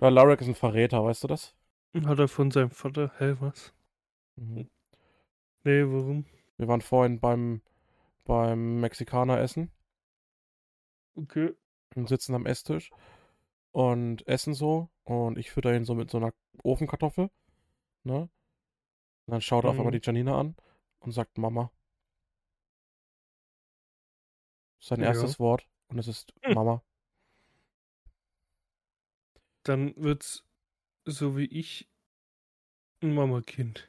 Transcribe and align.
Der 0.00 0.10
Larek 0.10 0.40
ist 0.40 0.48
ein 0.48 0.54
Verräter, 0.54 1.04
weißt 1.04 1.24
du 1.24 1.28
das? 1.28 1.54
Hat 2.04 2.18
er 2.18 2.28
von 2.28 2.50
seinem 2.50 2.70
Vater? 2.70 3.12
Hä, 3.18 3.36
was? 3.40 3.72
Mhm. 4.36 4.68
Nee, 5.64 5.82
warum? 5.84 6.26
Wir 6.58 6.68
waren 6.68 6.80
vorhin 6.82 7.20
beim, 7.20 7.62
beim 8.24 8.80
Mexikaner 8.80 9.38
essen 9.40 9.70
Okay. 11.16 11.54
und 11.94 12.08
sitzen 12.08 12.34
am 12.34 12.46
Esstisch 12.46 12.90
und 13.72 14.26
essen 14.28 14.54
so 14.54 14.90
und 15.04 15.38
ich 15.38 15.50
fütter 15.50 15.74
ihn 15.74 15.84
so 15.84 15.94
mit 15.94 16.10
so 16.10 16.18
einer 16.18 16.32
Ofenkartoffel, 16.62 17.30
ne? 18.04 18.28
Und 19.26 19.32
dann 19.32 19.40
schaut 19.40 19.64
er 19.64 19.70
auf 19.70 19.78
einmal 19.78 19.92
Mhm. 19.92 20.00
die 20.00 20.06
Janina 20.06 20.38
an 20.38 20.56
und 21.00 21.12
sagt 21.12 21.38
Mama. 21.38 21.72
Sein 24.78 25.00
Ja. 25.00 25.06
erstes 25.06 25.40
Wort 25.40 25.66
und 25.88 25.98
es 25.98 26.06
ist 26.06 26.32
Hm. 26.42 26.54
Mama. 26.54 26.82
Dann 29.66 29.96
wird's 29.96 30.44
so 31.06 31.36
wie 31.36 31.46
ich 31.46 31.88
ein 33.02 33.12
Mama-Kind. 33.12 33.88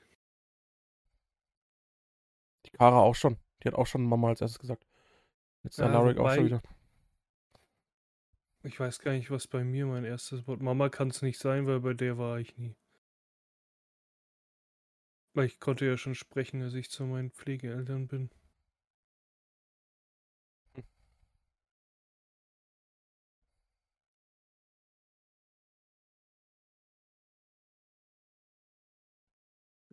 Die 2.66 2.72
Kara 2.72 3.00
auch 3.00 3.14
schon. 3.14 3.38
Die 3.62 3.68
hat 3.68 3.76
auch 3.76 3.86
schon 3.86 4.04
Mama 4.04 4.30
als 4.30 4.42
erstes 4.42 4.58
gesagt. 4.58 4.88
Jetzt 5.62 5.78
der 5.78 5.86
Ja, 5.86 5.94
Larek 5.94 6.18
auch 6.18 6.34
schon 6.34 6.46
wieder. 6.46 6.64
Ich 8.64 8.80
weiß 8.80 9.00
gar 9.00 9.12
nicht, 9.12 9.30
was 9.30 9.46
bei 9.48 9.64
mir 9.64 9.86
mein 9.86 10.04
erstes 10.04 10.48
Wort. 10.48 10.62
Mama 10.62 10.90
kann 10.90 11.10
es 11.10 11.22
nicht 11.22 11.38
sein, 11.38 11.68
weil 11.68 11.80
bei 11.80 11.94
der 11.94 12.18
war 12.18 12.40
ich 12.40 12.58
nie. 12.58 12.76
Weil 15.36 15.46
ich 15.46 15.60
konnte 15.60 15.86
ja 15.86 15.96
schon 15.96 16.16
sprechen, 16.16 16.64
als 16.64 16.74
ich 16.74 16.90
zu 16.90 17.06
meinen 17.06 17.30
Pflegeeltern 17.30 18.08
bin. 18.08 18.32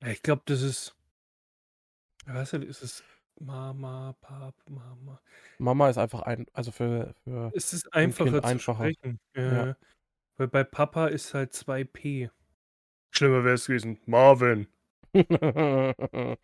Ich 0.06 0.22
glaube, 0.22 0.42
das 0.47 0.62
ist. 0.62 0.97
Was 2.27 2.52
ist 2.52 2.83
es? 2.83 3.05
Mama, 3.41 4.14
Pap, 4.20 4.55
Mama. 4.69 5.20
Mama 5.58 5.91
ist 5.91 5.98
einfach 5.98 6.22
ein, 6.22 6.46
also 6.52 6.70
für, 6.70 7.14
für 7.24 7.50
Es 7.55 7.72
ist 7.72 7.84
Kind 7.84 7.94
einfacher 7.94 8.42
zu 8.42 8.44
einfacher. 8.44 8.91
sprechen. 8.92 9.20
Ja. 9.34 9.66
Ja. 9.66 9.77
Weil 10.36 10.48
bei 10.48 10.64
Papa 10.64 11.08
ist 11.08 11.34
halt 11.34 11.52
2P. 11.52 12.30
Schlimmer 13.11 13.44
wäre 13.44 13.55
es 13.55 13.66
gewesen. 13.66 14.00
Marvin. 14.06 14.69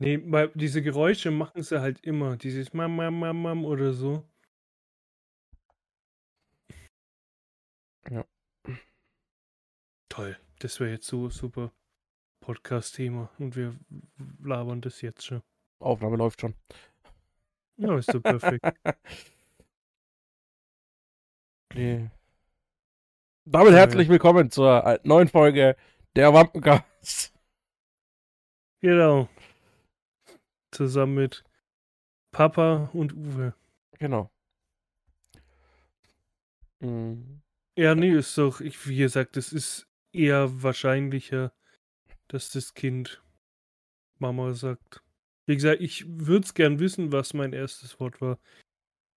Nee, 0.00 0.20
weil 0.26 0.48
diese 0.54 0.82
Geräusche 0.82 1.30
machen 1.30 1.62
sie 1.62 1.80
halt 1.80 2.00
immer. 2.00 2.36
Dieses 2.36 2.74
Mam, 2.74 2.96
Mam, 2.96 3.16
Mam, 3.16 3.40
Mam 3.40 3.64
oder 3.64 3.92
so. 3.92 4.28
Ja. 8.10 8.26
Toll. 10.08 10.36
Das 10.58 10.80
wäre 10.80 10.90
jetzt 10.90 11.06
so 11.06 11.30
super 11.30 11.72
Podcast-Thema. 12.44 13.30
Und 13.38 13.56
wir 13.56 13.74
labern 14.42 14.82
das 14.82 15.00
jetzt 15.00 15.24
schon. 15.24 15.42
Aufnahme 15.78 16.16
läuft 16.16 16.42
schon. 16.42 16.54
Ja, 17.78 17.96
ist 17.98 18.10
so 18.12 18.20
perfekt. 18.20 18.64
Nee. 21.76 22.08
Damit 23.46 23.72
Ja, 23.72 23.78
herzlich 23.78 24.08
willkommen 24.08 24.48
zur 24.48 24.86
äh, 24.86 25.00
neuen 25.02 25.26
Folge 25.26 25.74
der 26.14 26.32
Wampencast. 26.32 27.34
genau. 28.80 29.28
Zusammen 30.70 31.14
mit 31.14 31.42
Papa 32.30 32.90
und 32.92 33.12
Uwe. 33.12 33.54
Genau. 33.98 34.30
Mhm. 36.78 37.42
Ja, 37.76 37.96
nee, 37.96 38.12
ist 38.12 38.38
doch, 38.38 38.60
ich, 38.60 38.86
wie 38.86 38.98
gesagt, 38.98 39.36
es 39.36 39.52
ist 39.52 39.88
eher 40.12 40.62
wahrscheinlicher, 40.62 41.52
dass 42.28 42.50
das 42.50 42.74
Kind 42.74 43.22
Mama 44.18 44.54
sagt. 44.54 45.02
Wie 45.46 45.54
gesagt, 45.54 45.80
ich 45.80 46.06
würde 46.08 46.44
es 46.44 46.54
gern 46.54 46.78
wissen, 46.78 47.12
was 47.12 47.34
mein 47.34 47.52
erstes 47.52 48.00
Wort 48.00 48.20
war. 48.20 48.38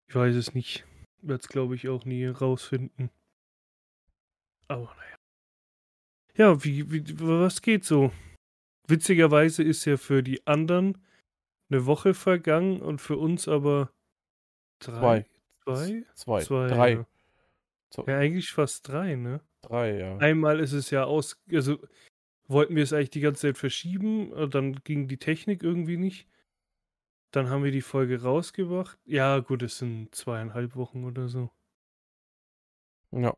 Ich 0.08 0.16
weiß 0.16 0.36
es 0.36 0.54
nicht. 0.54 0.86
Werde 1.22 1.42
es, 1.42 1.48
glaube 1.48 1.76
ich, 1.76 1.88
auch 1.88 2.06
nie 2.06 2.26
rausfinden. 2.26 3.10
Aber 4.68 4.96
naja. 4.96 5.18
Ja, 6.36 6.64
wie, 6.64 6.92
wie, 6.92 7.20
was 7.20 7.62
geht 7.62 7.86
so? 7.86 8.12
Witzigerweise 8.88 9.64
ist 9.64 9.86
ja 9.86 9.98
für 9.98 10.24
die 10.24 10.46
anderen 10.46 10.98
eine 11.70 11.86
Woche 11.86 12.14
vergangen 12.14 12.82
und 12.82 13.00
für 13.00 13.18
uns 13.18 13.48
aber 13.48 13.92
drei. 14.80 15.26
Zwei? 15.64 16.06
Zwei. 16.14 16.42
Zwei, 16.42 16.68
Drei. 16.68 16.92
Ja. 16.92 17.06
Ja, 18.08 18.18
eigentlich 18.18 18.52
fast 18.52 18.88
drei, 18.88 19.16
ne? 19.16 19.42
drei, 19.62 19.98
ja. 19.98 20.18
Einmal 20.18 20.60
ist 20.60 20.74
es 20.74 20.90
ja 20.90 21.06
aus, 21.06 21.42
also 21.52 21.80
wollten 22.48 22.76
wir 22.76 22.84
es 22.84 22.94
eigentlich 22.94 23.10
die 23.12 23.22
ganze 23.22 23.42
Zeit 23.42 23.58
verschieben, 23.58 24.34
äh, 24.34 24.48
dann 24.48 24.76
ging 24.84 25.08
die 25.08 25.18
Technik 25.18 25.64
irgendwie 25.64 25.98
nicht. 25.98 26.28
Dann 27.32 27.50
haben 27.50 27.64
wir 27.64 27.72
die 27.72 27.82
Folge 27.82 28.22
rausgebracht. 28.22 28.98
Ja, 29.06 29.40
gut, 29.40 29.62
es 29.62 29.78
sind 29.78 30.14
zweieinhalb 30.16 30.76
Wochen 30.76 31.04
oder 31.04 31.28
so. 31.28 31.50
Ja. 33.12 33.36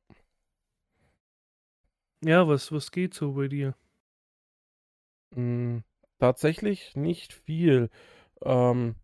Ja, 2.23 2.47
was, 2.47 2.71
was 2.71 2.91
geht 2.91 3.13
so 3.13 3.33
bei 3.33 3.47
dir? 3.47 3.75
Mm, 5.35 5.79
tatsächlich 6.19 6.95
nicht 6.95 7.33
viel. 7.33 7.89
Ähm, 8.43 8.95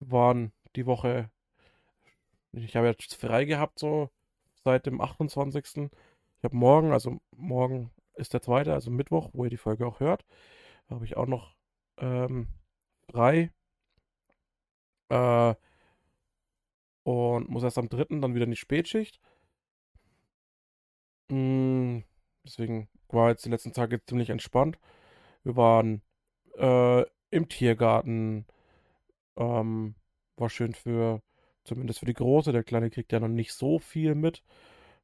waren 0.00 0.52
die 0.76 0.86
Woche. 0.86 1.30
Ich 2.52 2.76
habe 2.76 2.86
jetzt 2.88 3.14
frei 3.14 3.44
gehabt, 3.44 3.78
so 3.78 4.10
seit 4.64 4.86
dem 4.86 5.00
28. 5.00 5.90
Ich 6.38 6.44
habe 6.44 6.56
morgen, 6.56 6.92
also 6.92 7.20
morgen 7.36 7.90
ist 8.14 8.34
der 8.34 8.42
zweite, 8.42 8.72
also 8.72 8.90
Mittwoch, 8.90 9.30
wo 9.32 9.44
ihr 9.44 9.50
die 9.50 9.56
Folge 9.56 9.86
auch 9.86 10.00
hört, 10.00 10.24
habe 10.88 11.04
ich 11.04 11.16
auch 11.16 11.26
noch 11.26 11.54
ähm, 11.98 12.48
frei. 13.10 13.50
Äh, 15.08 15.54
und 17.04 17.48
muss 17.48 17.64
erst 17.64 17.78
am 17.78 17.88
dritten 17.88 18.20
dann 18.20 18.34
wieder 18.34 18.44
in 18.44 18.50
die 18.50 18.56
Spätschicht. 18.56 19.20
Mm, 21.28 22.00
deswegen 22.44 22.88
war 23.08 23.30
jetzt 23.30 23.44
die 23.44 23.50
letzten 23.50 23.72
Tage 23.72 24.04
ziemlich 24.04 24.30
entspannt. 24.30 24.78
Wir 25.44 25.56
waren 25.56 26.02
äh, 26.56 27.04
im 27.30 27.48
Tiergarten. 27.48 28.46
Ähm, 29.36 29.94
war 30.36 30.50
schön 30.50 30.74
für, 30.74 31.22
zumindest 31.64 32.00
für 32.00 32.06
die 32.06 32.14
Große. 32.14 32.52
Der 32.52 32.64
Kleine 32.64 32.90
kriegt 32.90 33.12
ja 33.12 33.20
noch 33.20 33.28
nicht 33.28 33.52
so 33.52 33.78
viel 33.78 34.14
mit. 34.14 34.42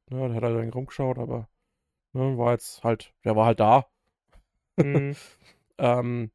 Ne, 0.09 0.27
der 0.27 0.35
hat 0.35 0.43
halt 0.43 0.57
dann 0.57 0.69
rumgeschaut, 0.69 1.19
aber 1.19 1.49
ne, 2.13 2.37
war 2.37 2.51
jetzt 2.53 2.83
halt, 2.83 3.13
der 3.23 3.35
war 3.35 3.45
halt 3.47 3.59
da. 3.59 3.85
Mhm. 4.81 5.15
Ähm, 5.79 6.31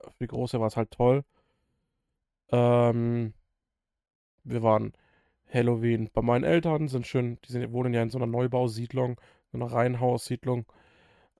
für 0.00 0.10
die 0.20 0.26
Große 0.26 0.58
war 0.60 0.66
es 0.66 0.76
halt 0.76 0.90
toll. 0.90 1.24
Ähm, 2.52 3.32
wir 4.44 4.62
waren 4.64 4.92
Halloween 5.52 6.10
bei 6.12 6.22
meinen 6.22 6.44
Eltern, 6.44 6.88
sind 6.88 7.06
schön, 7.06 7.38
die 7.46 7.52
sind, 7.52 7.72
wohnen 7.72 7.94
ja 7.94 8.02
in 8.02 8.10
so 8.10 8.18
einer 8.18 8.26
Neubausiedlung, 8.26 9.20
so 9.52 9.58
einer 9.58 9.72
Reihenhaussiedlung. 9.72 10.66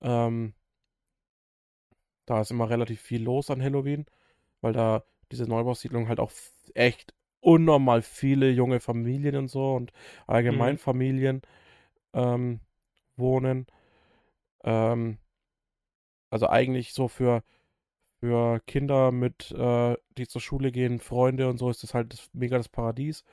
Ähm, 0.02 0.54
da 2.26 2.40
ist 2.40 2.50
immer 2.50 2.69
relativ 2.70 3.00
viel 3.00 3.22
los 3.22 3.50
an 3.50 3.62
Halloween, 3.62 4.06
weil 4.60 4.72
da 4.72 5.04
diese 5.32 5.44
Neubausiedlung 5.44 6.08
halt 6.08 6.20
auch 6.20 6.32
echt 6.75 7.14
unnormal 7.40 8.02
viele 8.02 8.50
junge 8.50 8.80
Familien 8.80 9.36
und 9.36 9.48
so 9.48 9.75
und 9.75 9.92
allgemein 10.26 10.75
Mhm. 10.75 10.78
Familien 10.78 11.42
ähm, 12.14 12.60
wohnen. 13.18 13.66
Ähm, 14.64 15.18
also 16.30 16.48
eigentlich 16.48 16.92
so 16.92 17.08
für, 17.08 17.42
für 18.20 18.60
Kinder 18.66 19.12
mit, 19.12 19.50
äh, 19.52 19.96
die 20.18 20.28
zur 20.28 20.40
Schule 20.40 20.72
gehen, 20.72 21.00
Freunde 21.00 21.48
und 21.48 21.58
so, 21.58 21.70
ist 21.70 21.82
das 21.82 21.94
halt 21.94 22.12
das, 22.12 22.30
mega 22.32 22.56
das 22.58 22.68
Paradies, 22.68 23.24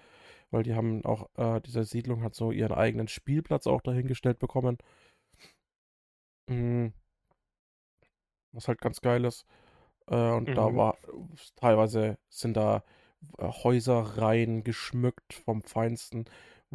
weil 0.52 0.64
die 0.64 0.76
haben 0.76 1.04
auch, 1.06 1.30
äh, 1.38 1.62
diese 1.62 1.84
Siedlung 1.86 2.24
hat 2.24 2.36
so 2.36 2.52
ihren 2.52 2.74
eigenen 2.74 3.08
Spielplatz 3.08 3.68
auch 3.68 3.82
dahingestellt 3.82 4.40
bekommen. 4.40 4.78
Mhm. 6.48 6.94
Was 8.52 8.68
halt 8.68 8.80
ganz 8.80 9.02
geil 9.02 9.26
ist. 9.26 9.46
Äh, 10.08 10.32
und 10.32 10.50
da 10.58 10.66
Mhm. 10.72 10.78
war, 10.78 10.98
teilweise 11.56 12.18
sind 12.30 12.58
da 12.58 12.84
äh, 13.38 13.48
Häuserreihen 13.48 14.64
geschmückt 14.64 15.34
vom 15.34 15.62
Feinsten, 15.64 16.26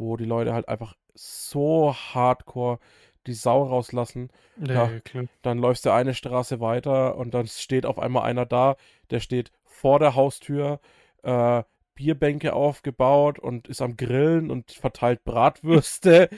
wo 0.01 0.17
die 0.17 0.25
Leute 0.25 0.53
halt 0.53 0.69
einfach 0.69 0.95
so 1.15 1.95
hardcore 1.95 2.79
die 3.27 3.35
Sau 3.35 3.63
rauslassen. 3.65 4.31
Ja, 4.59 4.91
Ja. 5.13 5.23
Dann 5.43 5.59
läufst 5.59 5.85
du 5.85 5.93
eine 5.93 6.15
Straße 6.15 6.61
weiter 6.61 7.17
und 7.17 7.35
dann 7.35 7.47
steht 7.47 7.87
auf 7.87 7.99
einmal 7.99 8.25
einer 8.25 8.47
da, 8.47 8.77
der 9.11 9.21
steht 9.21 9.53
vor 9.65 9.99
der 9.99 10.15
Haustür, 10.15 10.81
äh, 11.23 11.63
Bierbänke 11.95 12.55
aufgebaut 12.55 13.39
und 13.39 13.69
ist 13.69 13.83
am 13.83 13.97
Grillen 13.97 14.51
und 14.51 14.71
verteilt 14.73 15.23
Bratwürste. 15.25 16.31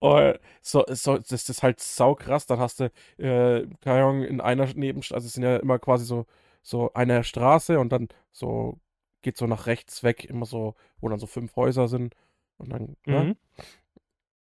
Oh, 0.00 0.32
so, 0.62 0.84
so, 0.88 1.18
das 1.18 1.48
ist 1.48 1.62
halt 1.62 1.80
saukrass. 1.80 2.46
Dann 2.46 2.58
hast 2.58 2.80
du, 2.80 2.84
äh, 3.18 3.66
keine 3.80 4.04
Ahnung, 4.04 4.22
in 4.24 4.40
einer 4.40 4.66
Nebenstraße, 4.72 5.16
also 5.16 5.26
es 5.26 5.34
sind 5.34 5.44
ja 5.44 5.56
immer 5.56 5.78
quasi 5.78 6.06
so, 6.06 6.26
so 6.62 6.92
eine 6.94 7.22
Straße 7.24 7.78
und 7.78 7.90
dann 7.92 8.08
so 8.30 8.78
geht 9.22 9.36
so 9.36 9.46
nach 9.46 9.66
rechts 9.66 10.02
weg, 10.02 10.24
immer 10.24 10.46
so, 10.46 10.74
wo 11.00 11.08
dann 11.08 11.18
so 11.18 11.26
fünf 11.26 11.56
Häuser 11.56 11.88
sind. 11.88 12.14
Und 12.58 12.70
dann, 12.72 12.96
ne? 13.06 13.36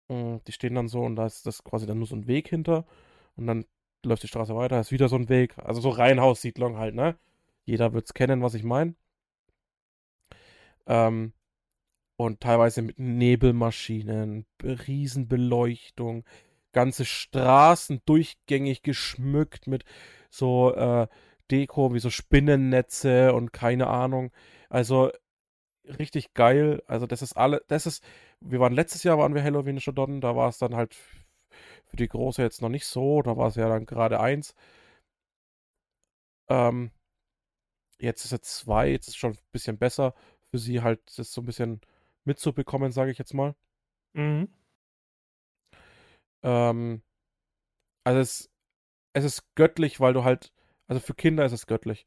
Mhm. 0.08 0.34
Mm, 0.36 0.40
Die 0.46 0.52
stehen 0.52 0.74
dann 0.74 0.88
so 0.88 1.02
und 1.02 1.16
da 1.16 1.26
ist 1.26 1.46
das 1.46 1.64
quasi 1.64 1.86
dann 1.86 1.98
nur 1.98 2.06
so 2.06 2.16
ein 2.16 2.26
Weg 2.26 2.48
hinter. 2.48 2.86
Und 3.36 3.46
dann 3.46 3.64
läuft 4.04 4.22
die 4.22 4.28
Straße 4.28 4.54
weiter, 4.56 4.80
ist 4.80 4.92
wieder 4.92 5.08
so 5.08 5.16
ein 5.16 5.28
Weg. 5.28 5.58
Also 5.58 5.80
so 5.80 5.90
Reihenhaussiedlung 5.90 6.78
halt, 6.78 6.94
ne? 6.94 7.16
Jeder 7.64 7.92
wird's 7.92 8.14
kennen, 8.14 8.42
was 8.42 8.54
ich 8.54 8.64
meine. 8.64 8.94
Ähm, 10.86 11.32
und 12.16 12.40
teilweise 12.40 12.82
mit 12.82 12.98
Nebelmaschinen, 12.98 14.46
Riesenbeleuchtung, 14.62 16.24
ganze 16.72 17.04
Straßen 17.04 18.02
durchgängig 18.06 18.82
geschmückt 18.82 19.66
mit 19.66 19.84
so 20.30 20.74
äh, 20.74 21.08
Deko 21.50 21.94
wie 21.94 22.00
so 22.00 22.10
Spinnennetze 22.10 23.34
und 23.34 23.52
keine 23.52 23.86
Ahnung. 23.88 24.32
Also 24.68 25.10
richtig 25.84 26.34
geil. 26.34 26.82
Also 26.86 27.06
das 27.06 27.22
ist 27.22 27.36
alle, 27.36 27.62
das 27.68 27.86
ist, 27.86 28.04
wir 28.40 28.60
waren 28.60 28.72
letztes 28.72 29.02
Jahr 29.04 29.18
waren 29.18 29.34
wir 29.34 29.42
Halloween 29.42 29.80
schon 29.80 29.94
dort, 29.94 30.10
da 30.22 30.36
war 30.36 30.48
es 30.48 30.58
dann 30.58 30.76
halt 30.76 30.94
für 31.86 31.96
die 31.96 32.08
Große 32.08 32.42
jetzt 32.42 32.62
noch 32.62 32.68
nicht 32.68 32.86
so, 32.86 33.22
da 33.22 33.36
war 33.36 33.48
es 33.48 33.56
ja 33.56 33.68
dann 33.68 33.86
gerade 33.86 34.20
eins. 34.20 34.54
Ähm, 36.48 36.90
jetzt 37.98 38.24
ist 38.24 38.32
es 38.32 38.42
zwei, 38.42 38.90
jetzt 38.90 39.08
ist 39.08 39.16
schon 39.16 39.32
ein 39.32 39.38
bisschen 39.52 39.78
besser 39.78 40.14
für 40.50 40.58
sie 40.58 40.82
halt 40.82 41.00
das 41.18 41.32
so 41.32 41.42
ein 41.42 41.46
bisschen 41.46 41.80
mitzubekommen, 42.24 42.92
sage 42.92 43.10
ich 43.10 43.18
jetzt 43.18 43.34
mal. 43.34 43.54
Mhm. 44.14 44.48
Ähm, 46.42 47.02
also 48.04 48.20
es, 48.20 48.50
es 49.14 49.24
ist 49.24 49.54
göttlich, 49.54 50.00
weil 50.00 50.12
du 50.14 50.24
halt, 50.24 50.52
also 50.88 51.00
für 51.00 51.14
Kinder 51.14 51.44
ist 51.44 51.52
es 51.52 51.66
göttlich. 51.66 52.06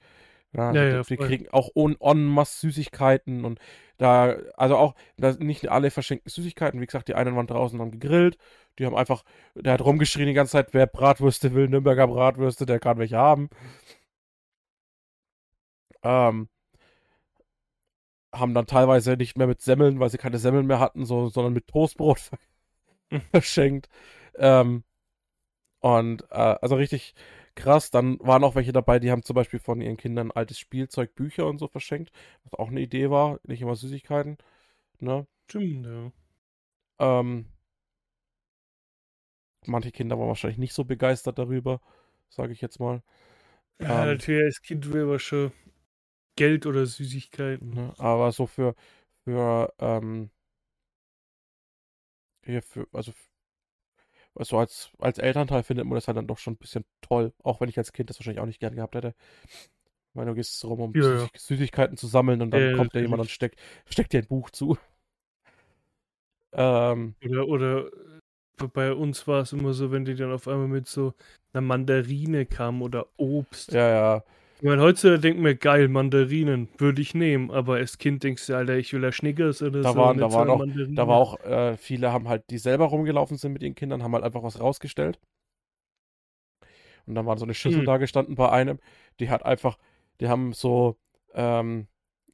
Ja, 0.53 0.73
Ja, 0.73 0.83
ja, 0.83 1.03
voll. 1.03 1.17
kriegen 1.17 1.47
auch 1.51 1.69
en, 1.75 1.95
en 1.99 2.25
masse 2.25 2.59
Süßigkeiten 2.59 3.45
und 3.45 3.59
da, 3.97 4.35
also 4.55 4.77
auch, 4.77 4.95
da 5.17 5.31
nicht 5.33 5.69
alle 5.69 5.91
verschenken 5.91 6.29
Süßigkeiten. 6.29 6.81
Wie 6.81 6.85
gesagt, 6.85 7.07
die 7.07 7.15
einen 7.15 7.35
waren 7.35 7.47
draußen 7.47 7.79
und 7.79 7.85
haben 7.85 7.99
gegrillt. 7.99 8.37
Die 8.79 8.85
haben 8.85 8.95
einfach, 8.95 9.23
der 9.55 9.73
hat 9.73 9.81
rumgeschrien 9.85 10.27
die 10.27 10.33
ganze 10.33 10.53
Zeit, 10.53 10.73
wer 10.73 10.87
Bratwürste 10.87 11.53
will, 11.53 11.69
Nürnberger 11.69 12.07
Bratwürste, 12.07 12.65
der 12.65 12.79
kann 12.79 12.97
welche 12.97 13.17
haben. 13.17 13.49
Ähm, 16.03 16.49
haben 18.33 18.53
dann 18.53 18.65
teilweise 18.65 19.13
nicht 19.17 19.37
mehr 19.37 19.47
mit 19.47 19.61
Semmeln, 19.61 19.99
weil 19.99 20.09
sie 20.09 20.17
keine 20.17 20.37
Semmeln 20.37 20.65
mehr 20.67 20.79
hatten, 20.79 21.05
so, 21.05 21.29
sondern 21.29 21.53
mit 21.53 21.67
Toastbrot 21.67 22.19
ver 22.19 22.37
verschenkt. 23.31 23.89
Ähm, 24.37 24.83
und 25.81 26.23
äh, 26.31 26.35
also 26.61 26.75
richtig 26.75 27.15
krass. 27.55 27.91
Dann 27.91 28.19
waren 28.21 28.43
auch 28.43 28.55
welche 28.55 28.71
dabei, 28.73 28.99
die 28.99 29.11
haben 29.11 29.23
zum 29.23 29.35
Beispiel 29.35 29.59
von 29.59 29.81
ihren 29.81 29.97
Kindern 29.97 30.31
altes 30.31 30.59
Spielzeug, 30.59 31.15
Bücher 31.15 31.47
und 31.47 31.57
so 31.59 31.67
verschenkt, 31.67 32.11
was 32.43 32.53
auch 32.59 32.69
eine 32.69 32.81
Idee 32.81 33.09
war, 33.09 33.39
nicht 33.43 33.61
immer 33.61 33.75
Süßigkeiten. 33.75 34.37
Ne? 34.99 35.27
Stimmt, 35.47 35.85
ja. 35.85 36.11
Ähm, 36.99 37.45
manche 39.65 39.91
Kinder 39.91 40.17
waren 40.19 40.27
wahrscheinlich 40.27 40.57
nicht 40.59 40.73
so 40.73 40.83
begeistert 40.85 41.37
darüber, 41.39 41.81
sage 42.29 42.53
ich 42.53 42.61
jetzt 42.61 42.79
mal. 42.79 43.01
Ja, 43.79 44.05
Ähm, 44.05 44.05
natürlich 44.05 44.45
als 44.45 44.61
Kind 44.61 44.91
will 44.93 45.05
man 45.05 45.19
schon 45.19 45.51
Geld 46.37 46.65
oder 46.67 46.85
Süßigkeiten. 46.85 47.71
Ne? 47.73 47.93
Aber 47.97 48.31
so 48.31 48.47
für, 48.47 48.75
für, 49.23 49.73
ähm, 49.79 50.31
hier 52.43 52.61
für, 52.61 52.87
also, 52.93 53.11
f- 53.11 53.30
also 54.35 54.57
als, 54.59 54.91
als 54.99 55.17
Elternteil 55.19 55.63
findet 55.63 55.85
man 55.85 55.95
das 55.95 56.07
halt 56.07 56.17
dann 56.17 56.27
doch 56.27 56.37
schon 56.39 56.53
ein 56.53 56.57
bisschen 56.57 56.85
toll, 57.01 57.33
auch 57.43 57.61
wenn 57.61 57.69
ich 57.69 57.77
als 57.77 57.93
Kind 57.93 58.09
das 58.09 58.19
wahrscheinlich 58.19 58.41
auch 58.41 58.45
nicht 58.47 58.59
gern 58.59 58.75
gehabt 58.75 58.95
hätte. 58.95 59.15
Ich 60.09 60.15
meine, 60.15 60.31
du 60.31 60.35
gehst 60.35 60.63
rum, 60.65 60.81
um 60.81 60.95
Ja, 60.95 61.01
ja. 61.01 61.29
Süßig 61.29 61.31
Süßigkeiten 61.37 61.97
zu 61.97 62.07
sammeln 62.07 62.41
und 62.41 62.51
dann 62.51 62.71
Ja, 62.71 62.71
kommt 62.71 62.95
da 62.95 62.99
jemand 62.99 63.21
und 63.21 63.31
steckt, 63.31 63.59
steckt 63.89 64.13
dir 64.13 64.19
ein 64.21 64.27
Buch 64.27 64.49
zu. 64.51 64.77
Ähm, 66.53 67.15
Oder, 67.23 67.47
oder 67.47 67.87
äh, 67.87 68.67
bei 68.73 68.93
uns 68.93 69.27
war 69.27 69.41
es 69.41 69.53
immer 69.53 69.73
so, 69.73 69.91
wenn 69.91 70.05
die 70.05 70.15
dann 70.15 70.31
auf 70.31 70.47
einmal 70.47 70.67
mit 70.67 70.87
so 70.87 71.13
einer 71.53 71.61
Mandarine 71.61 72.45
kamen 72.45 72.81
oder 72.81 73.07
Obst. 73.17 73.71
ja, 73.71 73.87
ja. 73.89 74.23
Ich 74.61 74.67
meine, 74.67 74.83
heutzutage 74.83 75.19
denkt 75.19 75.39
mir, 75.39 75.55
geil, 75.55 75.87
Mandarinen 75.87 76.69
würde 76.77 77.01
ich 77.01 77.15
nehmen, 77.15 77.49
aber 77.49 77.77
als 77.77 77.97
Kind 77.97 78.23
denkst 78.23 78.45
du, 78.45 78.53
Alter, 78.55 78.77
ich 78.77 78.93
will 78.93 79.01
ja 79.01 79.11
Schnickers 79.11 79.63
oder 79.63 79.81
Da 79.81 79.89
so. 79.89 79.97
waren, 79.97 80.19
da 80.19 80.31
waren 80.31 80.49
auch, 80.51 80.63
da 80.95 81.07
war 81.07 81.17
auch, 81.17 81.39
äh, 81.43 81.77
viele 81.77 82.11
haben 82.13 82.27
halt, 82.29 82.43
die 82.51 82.59
selber 82.59 82.85
rumgelaufen 82.85 83.37
sind 83.37 83.53
mit 83.53 83.63
ihren 83.63 83.73
Kindern, 83.73 84.03
haben 84.03 84.13
halt 84.13 84.23
einfach 84.23 84.43
was 84.43 84.59
rausgestellt. 84.59 85.19
Und 87.07 87.15
dann 87.15 87.25
war 87.25 87.37
so 87.37 87.45
eine 87.45 87.53
Schüssel 87.55 87.79
Hm. 87.79 87.85
da 87.85 87.97
gestanden 87.97 88.35
bei 88.35 88.49
einem, 88.51 88.79
die 89.19 89.29
hat 89.29 89.43
einfach, 89.43 89.77
die 90.19 90.27
haben 90.27 90.53
so, 90.53 90.97
ähm, 91.33 91.87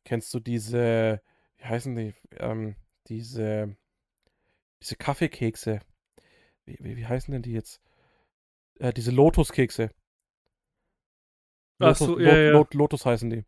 kennst 0.03 0.33
du 0.33 0.39
diese, 0.41 1.21
wie 1.57 1.63
heißen 1.65 1.95
die, 1.95 2.13
ähm, 2.38 2.75
diese, 3.07 3.77
diese 4.81 4.95
Kaffeekekse. 4.95 5.80
Wie, 6.65 6.77
wie, 6.81 6.97
wie 6.97 7.06
heißen 7.06 7.31
denn 7.31 7.41
die 7.41 7.53
jetzt? 7.53 7.81
Äh, 8.80 8.94
diese 8.94 9.12
Lotuskekse. 9.12 9.91
Lotus, 11.79 12.00
so, 12.00 12.19
ja, 12.19 12.29
Lot- 12.29 12.38
ja. 12.38 12.51
Lot- 12.51 12.74
Lotus 12.74 13.06
heißen 13.06 13.29
die. 13.29 13.44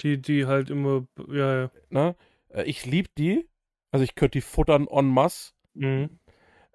Die, 0.00 0.20
die 0.20 0.46
halt 0.46 0.70
immer, 0.70 1.06
ja, 1.28 1.62
ja. 1.62 1.70
Ne? 1.90 2.16
Äh, 2.48 2.64
ich 2.64 2.84
lieb 2.86 3.08
die. 3.16 3.48
Also 3.90 4.02
ich 4.04 4.14
könnte 4.16 4.38
die 4.38 4.42
futtern 4.42 4.86
en 4.90 5.06
masse. 5.06 5.52
Mhm. 5.74 6.18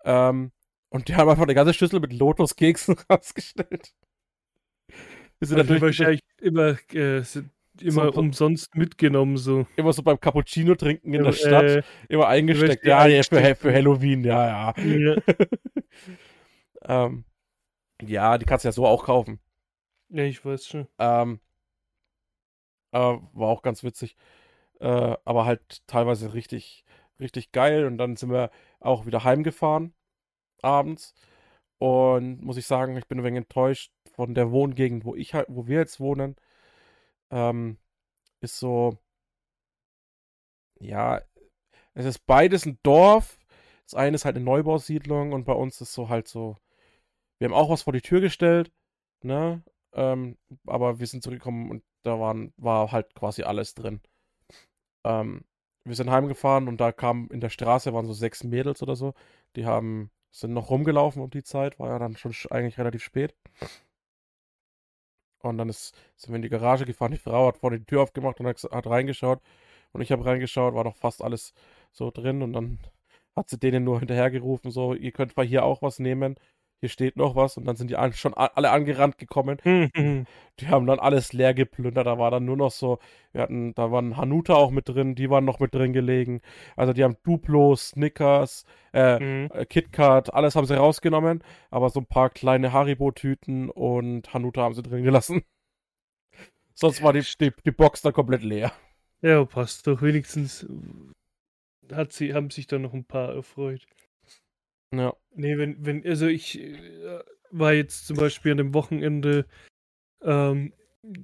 Ähm, 0.05 0.51
und 0.89 1.07
die 1.07 1.15
haben 1.15 1.29
einfach 1.29 1.43
eine 1.43 1.53
ganze 1.53 1.73
Schüssel 1.73 1.99
mit 1.99 2.13
Lotuskeksen 2.13 2.95
rausgestellt. 3.11 3.93
Wir 5.39 5.47
sind 5.47 5.57
Also 5.59 5.73
natürlich 5.73 5.81
wahrscheinlich 5.81 6.21
immer, 6.41 6.77
äh, 6.93 7.21
sind 7.21 7.51
immer 7.81 8.11
So- 8.11 8.19
umsonst 8.19 8.75
mitgenommen, 8.75 9.37
so. 9.37 9.67
immer 9.75 9.93
so 9.93 10.01
beim 10.03 10.19
Cappuccino 10.19 10.75
trinken 10.75 11.13
in 11.13 11.23
der 11.23 11.31
Äh, 11.31 11.35
Stadt, 11.35 11.85
immer 12.09 12.27
eingesteckt. 12.27 12.83
die 12.83 12.89
Ja, 12.89 13.05
ja, 13.07 13.21
für, 13.23 13.55
für 13.55 13.73
Halloween, 13.73 14.23
ja, 14.23 14.73
ja. 14.75 14.83
Ja. 14.83 15.15
ähm, 16.83 17.25
ja, 18.01 18.37
die 18.37 18.45
kannst 18.45 18.65
du 18.65 18.69
ja 18.69 18.71
so 18.71 18.85
auch 18.85 19.03
kaufen. 19.05 19.39
Ja, 20.09 20.23
ich 20.23 20.43
weiß 20.45 20.65
schon. 20.65 20.87
Ähm, 20.99 21.39
äh, 22.91 22.97
war 22.99 23.49
auch 23.49 23.61
ganz 23.61 23.83
witzig. 23.83 24.15
Äh, 24.79 25.17
aber 25.25 25.45
halt 25.45 25.85
teilweise 25.87 26.33
richtig, 26.33 26.85
richtig 27.19 27.51
geil. 27.51 27.85
Und 27.85 27.97
dann 27.97 28.15
sind 28.15 28.31
wir 28.31 28.51
auch 28.79 29.05
wieder 29.05 29.23
heimgefahren 29.23 29.93
abends. 30.61 31.15
Und 31.79 32.41
muss 32.43 32.57
ich 32.57 32.67
sagen, 32.67 32.97
ich 32.97 33.07
bin 33.07 33.19
ein 33.19 33.23
wenig 33.25 33.39
enttäuscht 33.39 33.93
von 34.13 34.35
der 34.35 34.51
Wohngegend, 34.51 35.05
wo 35.05 35.15
ich 35.15 35.33
halt, 35.33 35.47
wo 35.49 35.67
wir 35.67 35.79
jetzt 35.79 35.99
wohnen. 35.99 36.35
Ähm, 37.31 37.77
ist 38.41 38.59
so, 38.59 38.97
ja, 40.79 41.21
es 41.93 42.05
ist 42.05 42.25
beides 42.25 42.65
ein 42.65 42.79
Dorf. 42.83 43.39
Das 43.85 43.95
eine 43.95 44.15
ist 44.15 44.25
halt 44.25 44.35
eine 44.35 44.45
Neubausiedlung 44.45 45.33
und 45.33 45.45
bei 45.45 45.53
uns 45.53 45.81
ist 45.81 45.93
so 45.93 46.09
halt 46.09 46.27
so, 46.27 46.57
wir 47.39 47.47
haben 47.47 47.55
auch 47.55 47.69
was 47.69 47.83
vor 47.83 47.93
die 47.93 48.01
Tür 48.01 48.21
gestellt, 48.21 48.71
ne? 49.23 49.63
Ähm, 49.93 50.37
aber 50.67 50.99
wir 50.99 51.07
sind 51.07 51.23
zurückgekommen 51.23 51.71
und 51.71 51.83
da 52.03 52.19
waren, 52.19 52.53
war 52.57 52.91
halt 52.91 53.15
quasi 53.15 53.43
alles 53.43 53.73
drin. 53.75 54.01
Ähm, 55.05 55.43
wir 55.85 55.95
sind 55.95 56.09
heimgefahren 56.09 56.67
und 56.67 56.79
da 56.79 56.91
kam 56.91 57.29
in 57.31 57.41
der 57.41 57.49
Straße 57.49 57.93
waren 57.93 58.05
so 58.05 58.13
sechs 58.13 58.43
Mädels 58.43 58.81
oder 58.83 58.95
so. 58.95 59.13
Die 59.55 59.65
haben, 59.65 60.11
sind 60.31 60.53
noch 60.53 60.69
rumgelaufen 60.69 61.21
um 61.21 61.29
die 61.29 61.43
Zeit, 61.43 61.79
war 61.79 61.89
ja 61.89 61.99
dann 61.99 62.15
schon 62.17 62.31
sch- 62.33 62.51
eigentlich 62.51 62.77
relativ 62.77 63.03
spät. 63.03 63.35
Und 65.41 65.57
dann 65.57 65.69
ist, 65.69 65.95
sind 66.17 66.31
wir 66.31 66.35
in 66.37 66.41
die 66.41 66.49
Garage 66.49 66.85
gefahren. 66.85 67.11
Die 67.11 67.17
Frau 67.17 67.47
hat 67.47 67.57
vorne 67.57 67.79
die 67.79 67.85
Tür 67.85 68.01
aufgemacht 68.03 68.39
und 68.39 68.47
hat, 68.47 68.61
hat 68.63 68.87
reingeschaut. 68.87 69.41
Und 69.93 70.01
ich 70.01 70.11
habe 70.11 70.25
reingeschaut, 70.25 70.73
war 70.75 70.83
doch 70.83 70.95
fast 70.97 71.23
alles 71.23 71.53
so 71.91 72.11
drin. 72.11 72.41
Und 72.41 72.53
dann 72.53 72.79
hat 73.35 73.49
sie 73.49 73.57
denen 73.59 73.83
nur 73.85 73.99
hinterhergerufen, 73.99 74.71
so, 74.71 74.93
ihr 74.93 75.11
könnt 75.11 75.37
mal 75.37 75.45
hier 75.45 75.63
auch 75.63 75.81
was 75.81 75.99
nehmen. 75.99 76.35
Hier 76.81 76.89
steht 76.89 77.17
noch 77.17 77.35
was. 77.35 77.57
Und 77.57 77.65
dann 77.65 77.75
sind 77.75 77.89
die 77.91 77.97
schon 78.13 78.33
alle 78.33 78.71
angerannt 78.71 79.17
gekommen. 79.17 79.57
Mhm. 79.65 80.25
Die 80.59 80.67
haben 80.67 80.85
dann 80.87 80.99
alles 80.99 81.33
leer 81.33 81.53
geplündert. 81.53 82.07
Da 82.07 82.17
war 82.17 82.31
dann 82.31 82.45
nur 82.45 82.55
noch 82.57 82.71
so, 82.71 82.99
wir 83.33 83.41
hatten, 83.41 83.73
da 83.75 83.91
waren 83.91 84.15
Hanuta 84.17 84.53
auch 84.55 84.71
mit 84.71 84.87
drin, 84.87 85.15
die 85.15 85.29
waren 85.29 85.45
noch 85.45 85.59
mit 85.59 85.73
drin 85.73 85.93
gelegen. 85.93 86.41
Also 86.75 86.93
die 86.93 87.03
haben 87.03 87.17
Duplo, 87.23 87.75
Snickers, 87.75 88.65
äh, 88.93 89.19
Mhm. 89.19 89.49
äh, 89.53 89.65
KitKat, 89.65 90.33
alles 90.33 90.55
haben 90.55 90.65
sie 90.65 90.77
rausgenommen, 90.77 91.43
aber 91.69 91.89
so 91.89 91.99
ein 91.99 92.05
paar 92.05 92.29
kleine 92.29 92.71
Haribo-Tüten 92.73 93.69
und 93.69 94.33
Hanuta 94.33 94.61
haben 94.61 94.73
sie 94.73 94.83
drin 94.83 95.03
gelassen. 95.03 95.43
Sonst 96.73 97.03
war 97.03 97.11
die, 97.13 97.23
die, 97.41 97.51
die 97.65 97.71
Box 97.71 98.01
dann 98.01 98.13
komplett 98.13 98.43
leer. 98.43 98.71
Ja, 99.21 99.43
passt 99.43 99.85
doch. 99.85 100.01
Wenigstens 100.01 100.65
hat 101.91 102.13
sie, 102.13 102.33
haben 102.33 102.49
sich 102.51 102.67
da 102.67 102.79
noch 102.79 102.93
ein 102.93 103.03
paar 103.05 103.33
erfreut. 103.35 103.85
Ja. 104.93 105.13
Nee, 105.31 105.57
wenn, 105.57 105.85
wenn, 105.85 106.05
also 106.05 106.27
ich 106.27 106.59
äh, 106.59 107.19
war 107.51 107.73
jetzt 107.73 108.07
zum 108.07 108.17
Beispiel 108.17 108.51
an 108.51 108.57
dem 108.57 108.73
Wochenende, 108.73 109.45
ähm, 110.21 110.73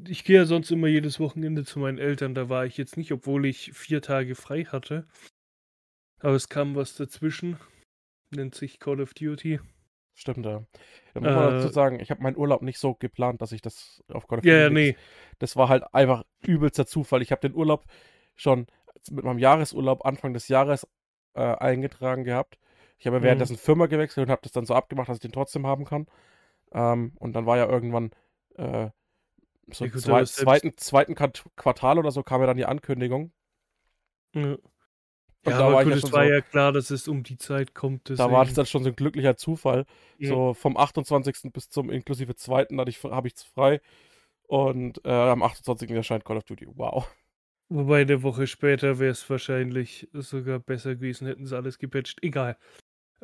ich 0.07 0.23
gehe 0.23 0.37
ja 0.37 0.45
sonst 0.45 0.71
immer 0.71 0.87
jedes 0.87 1.19
Wochenende 1.19 1.65
zu 1.65 1.79
meinen 1.79 1.97
Eltern, 1.97 2.33
da 2.35 2.47
war 2.49 2.65
ich 2.65 2.77
jetzt 2.77 2.95
nicht, 2.97 3.11
obwohl 3.11 3.45
ich 3.45 3.73
vier 3.73 4.01
Tage 4.01 4.35
frei 4.35 4.63
hatte. 4.65 5.07
Aber 6.19 6.33
es 6.35 6.47
kam 6.47 6.75
was 6.75 6.95
dazwischen, 6.95 7.57
nennt 8.31 8.55
sich 8.55 8.79
Call 8.79 9.01
of 9.01 9.13
Duty. 9.13 9.59
Stimmt, 10.13 10.45
ja. 10.45 10.63
Da 11.13 11.19
muss 11.19 11.29
man 11.29 11.47
Äh, 11.49 11.51
dazu 11.57 11.67
sagen, 11.73 11.99
ich 11.99 12.09
habe 12.09 12.23
meinen 12.23 12.37
Urlaub 12.37 12.61
nicht 12.61 12.79
so 12.79 12.93
geplant, 12.93 13.41
dass 13.41 13.51
ich 13.51 13.61
das 13.61 14.01
auf 14.07 14.27
Call 14.27 14.39
of 14.39 14.45
Ja, 14.45 14.55
ja, 14.55 14.69
Duty- 14.69 14.73
nee. 14.91 14.97
Das 15.39 15.55
war 15.57 15.67
halt 15.67 15.83
einfach 15.93 16.23
übelster 16.41 16.85
Zufall. 16.85 17.21
Ich 17.21 17.31
habe 17.31 17.41
den 17.41 17.53
Urlaub 17.55 17.85
schon 18.35 18.67
mit 19.11 19.25
meinem 19.25 19.39
Jahresurlaub 19.39 20.05
Anfang 20.05 20.33
des 20.33 20.47
Jahres 20.47 20.87
äh, 21.33 21.41
eingetragen 21.41 22.23
gehabt. 22.23 22.57
Ich 22.97 23.07
habe 23.07 23.19
Mhm. 23.19 23.23
währenddessen 23.23 23.57
Firma 23.57 23.87
gewechselt 23.87 24.27
und 24.27 24.31
habe 24.31 24.41
das 24.43 24.51
dann 24.51 24.65
so 24.65 24.73
abgemacht, 24.73 25.09
dass 25.09 25.17
ich 25.17 25.21
den 25.21 25.31
trotzdem 25.31 25.65
haben 25.67 25.85
kann. 25.85 26.07
Ähm, 26.71 27.13
und 27.19 27.33
dann 27.33 27.45
war 27.45 27.57
ja 27.57 27.67
irgendwann 27.67 28.11
äh, 28.55 28.89
so 29.71 29.85
Ja, 29.85 29.91
gut, 29.91 30.01
zwei, 30.01 30.23
zweiten, 30.25 30.77
zweiten 30.77 31.15
Quart- 31.15 31.43
Quartal 31.55 31.99
oder 31.99 32.11
so 32.11 32.23
kam 32.23 32.41
ja 32.41 32.47
dann 32.47 32.57
die 32.57 32.65
Ankündigung. 32.65 33.31
Ja, 34.33 34.41
Und 34.53 34.59
ja 35.45 35.57
da 35.57 35.65
aber 35.67 35.75
war 35.75 35.83
gut, 35.83 35.91
ja 35.93 35.97
es 35.97 36.11
war 36.11 36.25
so, 36.25 36.31
ja 36.31 36.41
klar, 36.41 36.71
dass 36.71 36.89
es 36.91 37.07
um 37.07 37.23
die 37.23 37.37
Zeit 37.37 37.73
kommt. 37.73 38.09
da 38.09 38.17
war 38.31 38.45
das 38.45 38.49
deswegen. 38.49 38.55
dann 38.55 38.65
schon 38.65 38.83
so 38.83 38.89
ein 38.89 38.95
glücklicher 38.95 39.37
Zufall. 39.37 39.85
Ja. 40.17 40.29
So 40.29 40.53
vom 40.53 40.77
28. 40.77 41.51
bis 41.53 41.69
zum 41.69 41.89
inklusive 41.89 42.35
2. 42.35 42.77
hatte 42.77 42.89
ich, 42.89 43.03
habe 43.03 43.27
ich 43.27 43.35
frei. 43.35 43.81
Und 44.43 45.03
äh, 45.05 45.09
am 45.11 45.41
28. 45.43 45.89
erscheint 45.91 46.23
Call 46.25 46.37
of 46.37 46.43
Duty. 46.43 46.67
Wow. 46.75 47.09
Wobei 47.69 48.01
eine 48.01 48.21
Woche 48.21 48.45
später 48.45 48.99
wäre 48.99 49.11
es 49.11 49.27
wahrscheinlich 49.29 50.07
sogar 50.13 50.59
besser 50.59 50.95
gewesen, 50.95 51.25
hätten 51.27 51.47
sie 51.47 51.55
alles 51.57 51.79
gepatcht. 51.79 52.21
Egal. 52.21 52.57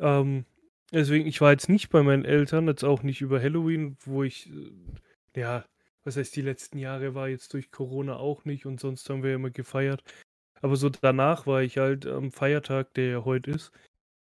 Ähm, 0.02 0.44
deswegen, 0.92 1.26
ich 1.26 1.40
war 1.40 1.52
jetzt 1.52 1.68
nicht 1.68 1.88
bei 1.90 2.02
meinen 2.02 2.24
Eltern, 2.24 2.66
jetzt 2.66 2.84
auch 2.84 3.02
nicht 3.02 3.20
über 3.20 3.40
Halloween, 3.40 3.96
wo 4.04 4.22
ich, 4.24 4.50
äh, 4.50 5.40
ja, 5.40 5.64
was 6.04 6.16
heißt, 6.16 6.34
die 6.36 6.42
letzten 6.42 6.78
Jahre 6.78 7.14
war 7.14 7.28
jetzt 7.28 7.54
durch 7.54 7.70
Corona 7.70 8.16
auch 8.16 8.44
nicht 8.44 8.66
und 8.66 8.80
sonst 8.80 9.08
haben 9.08 9.22
wir 9.22 9.34
immer 9.34 9.50
gefeiert. 9.50 10.02
Aber 10.60 10.76
so 10.76 10.88
danach 10.90 11.46
war 11.46 11.62
ich 11.62 11.78
halt 11.78 12.06
am 12.06 12.32
Feiertag, 12.32 12.94
der 12.94 13.06
ja 13.06 13.24
heute 13.24 13.52
ist. 13.52 13.72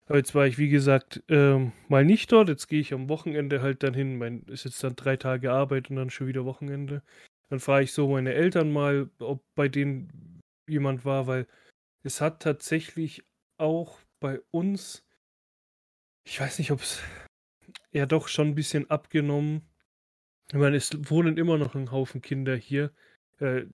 Aber 0.07 0.19
jetzt 0.19 0.35
war 0.35 0.47
ich, 0.47 0.59
wie 0.59 0.69
gesagt, 0.69 1.23
ähm, 1.29 1.73
mal 1.89 2.05
nicht 2.05 2.31
dort. 2.31 2.49
Jetzt 2.49 2.69
gehe 2.69 2.81
ich 2.81 2.93
am 2.93 3.09
Wochenende 3.09 3.63
halt 3.63 3.83
dann 3.83 3.95
hin. 3.95 4.19
Mein, 4.19 4.43
ist 4.49 4.65
jetzt 4.65 4.83
dann 4.85 4.97
drei 4.97 5.17
Tage 5.17 5.53
Arbeit 5.53 5.91
und 5.91 5.97
dann 5.97 6.11
schon 6.11 6.27
wieder 6.27 6.45
Wochenende. 6.45 7.03
Dann 7.49 7.61
frage 7.61 7.85
ich 7.85 7.93
so 7.93 8.09
meine 8.09 8.35
Eltern 8.35 8.73
mal, 8.73 9.11
ob 9.19 9.43
bei 9.55 9.69
denen 9.69 10.41
jemand 10.69 11.05
war, 11.05 11.27
weil 11.27 11.47
es 12.03 12.21
hat 12.21 12.43
tatsächlich 12.43 13.25
auch 13.59 13.99
bei 14.21 14.41
uns, 14.51 15.04
ich 16.25 16.41
weiß 16.41 16.59
nicht, 16.59 16.71
ob 16.71 16.81
es 16.81 17.01
ja 17.93 18.07
doch 18.07 18.29
schon 18.29 18.49
ein 18.49 18.55
bisschen 18.55 18.91
abgenommen. 18.91 19.63
Ich 20.49 20.59
meine, 20.59 20.77
es 20.77 20.91
wohnen 21.11 21.37
immer 21.37 21.59
noch 21.59 21.75
ein 21.75 21.91
Haufen 21.91 22.21
Kinder 22.23 22.57
hier. 22.57 22.93
Äh, 23.41 23.67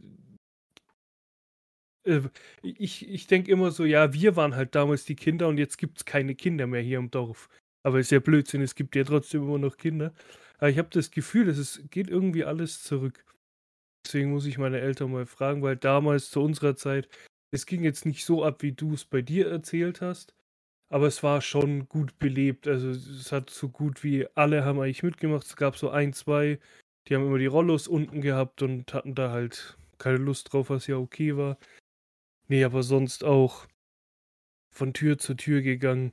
äh, 2.04 2.22
ich 2.62 3.08
ich 3.08 3.26
denke 3.26 3.50
immer 3.50 3.70
so, 3.70 3.84
ja, 3.84 4.12
wir 4.12 4.36
waren 4.36 4.54
halt 4.56 4.74
damals 4.74 5.04
die 5.04 5.16
Kinder 5.16 5.48
und 5.48 5.58
jetzt 5.58 5.78
gibt 5.78 5.98
es 5.98 6.04
keine 6.04 6.34
Kinder 6.34 6.66
mehr 6.66 6.82
hier 6.82 6.98
im 6.98 7.10
Dorf. 7.10 7.48
Aber 7.82 7.98
ist 7.98 8.10
ja 8.10 8.20
Blödsinn, 8.20 8.62
es 8.62 8.74
gibt 8.74 8.94
ja 8.96 9.04
trotzdem 9.04 9.42
immer 9.42 9.58
noch 9.58 9.76
Kinder. 9.76 10.12
Aber 10.58 10.70
ich 10.70 10.78
habe 10.78 10.90
das 10.92 11.10
Gefühl, 11.10 11.48
es 11.48 11.58
ist, 11.58 11.90
geht 11.90 12.08
irgendwie 12.08 12.44
alles 12.44 12.82
zurück. 12.82 13.24
Deswegen 14.04 14.30
muss 14.30 14.46
ich 14.46 14.58
meine 14.58 14.80
Eltern 14.80 15.12
mal 15.12 15.26
fragen, 15.26 15.62
weil 15.62 15.76
damals 15.76 16.30
zu 16.30 16.42
unserer 16.42 16.76
Zeit, 16.76 17.08
es 17.52 17.66
ging 17.66 17.84
jetzt 17.84 18.06
nicht 18.06 18.24
so 18.24 18.44
ab, 18.44 18.62
wie 18.62 18.72
du 18.72 18.94
es 18.94 19.04
bei 19.04 19.22
dir 19.22 19.48
erzählt 19.50 20.00
hast, 20.00 20.34
aber 20.90 21.08
es 21.08 21.22
war 21.24 21.42
schon 21.42 21.88
gut 21.88 22.18
belebt. 22.20 22.68
Also 22.68 22.90
es 22.90 23.32
hat 23.32 23.50
so 23.50 23.70
gut 23.70 24.04
wie 24.04 24.28
alle 24.36 24.64
haben 24.66 24.80
eigentlich 24.80 25.04
mitgemacht. 25.04 25.46
Es 25.46 25.56
gab 25.56 25.78
so 25.78 25.90
ein, 25.90 26.14
zwei, 26.14 26.60
die 27.08 27.16
haben 27.16 27.26
immer 27.26 27.38
die 27.38 27.46
Rollos 27.46 27.88
unten 27.88 28.22
gehabt 28.22 28.62
und 28.62 28.94
hatten 28.94 29.16
da 29.16 29.32
halt 29.32 29.78
keine 29.98 30.18
Lust 30.18 30.52
drauf, 30.52 30.70
was 30.70 30.88
ja 30.88 30.96
okay 30.98 31.36
war. 31.38 31.58
Nee, 32.48 32.64
aber 32.64 32.82
sonst 32.84 33.24
auch 33.24 33.66
von 34.72 34.92
Tür 34.92 35.16
zu 35.18 35.34
Tür 35.34 35.62
gegangen. 35.62 36.12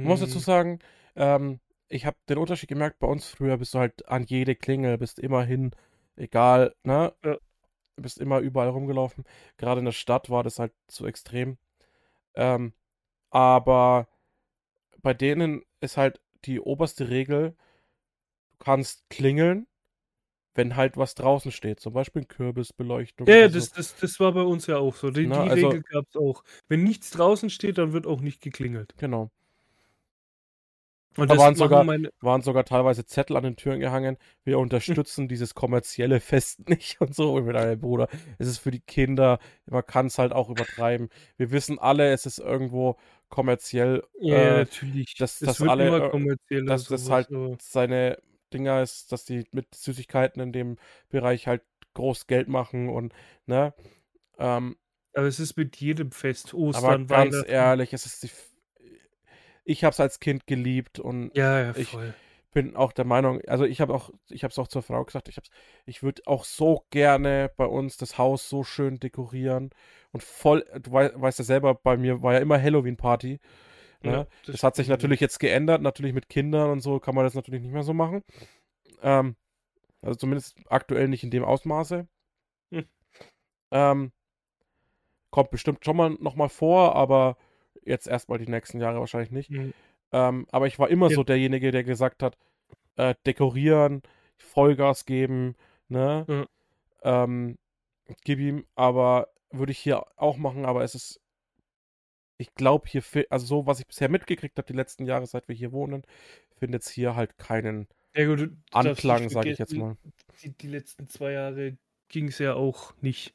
Ich 0.00 0.08
muss 0.08 0.20
dazu 0.20 0.38
Mm, 0.38 0.40
sagen, 0.40 0.80
ähm, 1.16 1.60
ich 1.88 2.06
habe 2.06 2.16
den 2.28 2.38
Unterschied 2.38 2.68
gemerkt, 2.68 2.98
bei 2.98 3.06
uns 3.06 3.26
früher 3.28 3.56
bist 3.58 3.74
du 3.74 3.78
halt 3.78 4.08
an 4.08 4.24
jede 4.24 4.56
Klingel, 4.56 4.98
bist 4.98 5.18
immer 5.18 5.44
hin, 5.44 5.72
egal, 6.16 6.74
ne? 6.84 7.14
Ja. 7.24 7.38
Bist 7.96 8.18
immer 8.18 8.40
überall 8.40 8.68
rumgelaufen. 8.70 9.24
Gerade 9.58 9.80
in 9.80 9.84
der 9.86 9.92
Stadt 9.92 10.30
war 10.30 10.42
das 10.44 10.58
halt 10.58 10.72
zu 10.88 11.06
extrem. 11.06 11.58
Ähm, 12.34 12.74
aber 13.32 14.08
bei 15.02 15.14
denen 15.14 15.62
ist 15.80 15.96
halt 15.96 16.20
die 16.44 16.60
oberste 16.60 17.08
Regel, 17.08 17.56
du 18.52 18.58
kannst 18.64 19.08
klingeln, 19.10 19.66
wenn 20.54 20.76
halt 20.76 20.96
was 20.96 21.14
draußen 21.14 21.50
steht. 21.50 21.80
Zum 21.80 21.94
Beispiel 21.94 22.24
Kürbisbeleuchtung. 22.24 23.26
Ja, 23.26 23.34
ja, 23.36 23.44
oder 23.46 23.52
so. 23.54 23.58
das, 23.58 23.72
das, 23.72 23.96
das 23.96 24.20
war 24.20 24.32
bei 24.32 24.42
uns 24.42 24.66
ja 24.66 24.76
auch 24.78 24.94
so. 24.94 25.10
Die, 25.10 25.26
Na, 25.26 25.44
die 25.44 25.50
also- 25.50 25.68
Regel 25.68 25.82
gab 25.82 26.06
es 26.08 26.16
auch. 26.16 26.44
Wenn 26.68 26.84
nichts 26.84 27.10
draußen 27.10 27.50
steht, 27.50 27.78
dann 27.78 27.92
wird 27.92 28.06
auch 28.06 28.20
nicht 28.20 28.40
geklingelt. 28.40 28.94
Genau. 28.98 29.30
Und 31.16 31.30
Da 31.30 31.36
waren 31.36 31.54
sogar- 31.54 31.84
meine, 31.84 32.10
Waren 32.20 32.40
sogar 32.42 32.64
teilweise 32.64 33.04
Zettel 33.04 33.36
an 33.36 33.42
den 33.44 33.56
Türen 33.56 33.80
gehangen. 33.80 34.16
Wir 34.44 34.58
unterstützen 34.58 35.28
dieses 35.28 35.54
kommerzielle 35.54 36.20
Fest 36.20 36.60
nicht 36.68 37.00
und 37.00 37.14
so. 37.14 37.34
Und 37.34 37.44
mit 37.46 37.56
einem 37.56 37.78
Bruder. 37.80 38.08
Es 38.38 38.48
ist 38.48 38.58
für 38.58 38.70
die 38.70 38.80
Kinder. 38.80 39.38
Man 39.66 39.84
kann 39.84 40.06
es 40.06 40.18
halt 40.18 40.32
auch 40.32 40.48
übertreiben. 40.48 41.08
Wir 41.36 41.50
wissen 41.50 41.78
alle, 41.78 42.12
es 42.12 42.24
ist 42.26 42.38
irgendwo 42.38 42.96
kommerziell, 43.28 44.02
ja, 44.20 44.36
äh, 44.36 44.58
natürlich. 44.60 45.14
dass- 45.16 45.40
es 45.40 45.46
dass 45.48 45.60
wird 45.60 45.70
alle, 45.70 45.88
immer 45.88 46.06
äh, 46.06 46.10
kommerzieller. 46.10 46.66
dass 46.66 46.84
das 46.84 47.10
halt 47.10 47.28
aber- 47.30 47.56
seine 47.60 48.18
Dinger 48.52 48.82
ist, 48.82 49.10
dass 49.12 49.24
die 49.24 49.44
mit 49.52 49.74
Süßigkeiten 49.74 50.40
in 50.42 50.52
dem 50.52 50.76
Bereich 51.08 51.46
halt 51.46 51.62
groß 51.94 52.26
Geld 52.26 52.48
machen 52.48 52.88
und, 52.90 53.12
ne? 53.46 53.74
Ähm, 54.38 54.76
Aber 55.14 55.26
es 55.26 55.40
ist 55.40 55.56
mit 55.58 55.76
jedem 55.76 56.10
Fest, 56.10 56.50
aber 56.54 56.62
Ostern, 56.62 57.06
ganz 57.06 57.34
Weihnachten. 57.34 57.50
ehrlich, 57.50 57.92
es 57.92 58.06
ist 58.06 58.22
die. 58.22 58.30
Ich 59.64 59.84
habe 59.84 59.92
es 59.92 60.00
als 60.00 60.20
Kind 60.20 60.46
geliebt 60.46 60.98
und 60.98 61.30
Ja, 61.34 61.60
ja, 61.60 61.76
ich- 61.76 61.96
bin 62.52 62.76
auch 62.76 62.92
der 62.92 63.06
Meinung, 63.06 63.40
also 63.46 63.64
ich 63.64 63.80
habe 63.80 63.94
auch, 63.94 64.10
ich 64.28 64.44
habe 64.44 64.52
es 64.52 64.58
auch 64.58 64.68
zur 64.68 64.82
Frau 64.82 65.02
gesagt, 65.04 65.28
ich 65.28 65.38
hab's, 65.38 65.48
ich 65.86 66.02
würde 66.02 66.20
auch 66.26 66.44
so 66.44 66.84
gerne 66.90 67.50
bei 67.56 67.64
uns 67.64 67.96
das 67.96 68.18
Haus 68.18 68.48
so 68.48 68.62
schön 68.62 69.00
dekorieren 69.00 69.70
und 70.12 70.22
voll, 70.22 70.64
du 70.82 70.92
wei 70.92 71.10
weißt 71.14 71.38
ja 71.38 71.44
selber, 71.46 71.74
bei 71.74 71.96
mir 71.96 72.22
war 72.22 72.34
ja 72.34 72.40
immer 72.40 72.60
Halloween-Party. 72.60 73.40
Ne? 74.02 74.12
Ja, 74.12 74.26
das, 74.44 74.62
hat 74.62 74.76
sich 74.76 74.88
natürlich 74.88 75.20
jetzt 75.20 75.38
geändert, 75.38 75.80
natürlich 75.80 76.12
mit 76.12 76.28
Kindern 76.28 76.70
und 76.70 76.80
so 76.80 76.98
kann 76.98 77.14
man 77.14 77.24
das 77.24 77.34
natürlich 77.34 77.62
nicht 77.62 77.72
mehr 77.72 77.84
so 77.84 77.94
machen. 77.94 78.22
Ähm, 79.00 79.36
also 80.02 80.16
zumindest 80.16 80.58
aktuell 80.68 81.08
nicht 81.08 81.24
in 81.24 81.30
dem 81.30 81.44
Ausmaße. 81.44 82.06
Hm. 82.72 82.84
Ähm, 83.70 84.12
kommt 85.30 85.50
bestimmt 85.50 85.84
schon 85.84 85.96
mal 85.96 86.10
noch 86.20 86.34
mal 86.34 86.48
vor, 86.48 86.96
aber 86.96 87.36
jetzt 87.84 88.06
erstmal 88.06 88.38
die 88.38 88.48
nächsten 88.50 88.80
Jahre 88.80 89.00
wahrscheinlich 89.00 89.30
nicht. 89.30 89.50
Mhm. 89.50 89.72
Ähm, 90.12 90.46
aber 90.50 90.66
ich 90.66 90.78
war 90.78 90.88
immer 90.90 91.08
Ja. 91.08 91.16
so 91.16 91.24
derjenige, 91.24 91.70
der 91.70 91.84
gesagt 91.84 92.22
hat, 92.22 92.36
äh, 92.96 93.14
dekorieren, 93.26 94.02
Vollgas 94.36 95.06
geben, 95.06 95.56
ne? 95.88 96.26
Ja. 97.02 97.24
Ähm, 97.24 97.58
gib 98.24 98.38
ihm, 98.38 98.66
aber 98.74 99.28
würde 99.50 99.72
ich 99.72 99.78
hier 99.78 100.04
auch 100.16 100.36
machen, 100.36 100.64
aber 100.64 100.84
es 100.84 100.94
ist, 100.94 101.20
ich 102.38 102.54
glaube 102.54 102.88
hier, 102.88 103.02
also 103.30 103.46
so, 103.46 103.66
was 103.66 103.80
ich 103.80 103.86
bisher 103.86 104.08
mitgekriegt 104.08 104.58
habe, 104.58 104.66
die 104.66 104.72
letzten 104.72 105.04
Jahre, 105.06 105.26
seit 105.26 105.48
wir 105.48 105.54
hier 105.54 105.72
wohnen, 105.72 106.02
findet 106.58 106.82
es 106.82 106.90
hier 106.90 107.14
halt 107.16 107.38
keinen 107.38 107.88
Ja, 108.14 108.26
gut, 108.26 108.52
Anklang, 108.72 109.28
sage 109.28 109.50
ich 109.50 109.58
jetzt 109.58 109.74
mal. 109.74 109.96
Die, 110.42 110.50
die 110.50 110.68
letzten 110.68 111.08
zwei 111.08 111.32
Jahre 111.32 111.76
ging 112.08 112.28
es 112.28 112.38
ja 112.38 112.54
auch 112.54 112.94
nicht. 113.00 113.34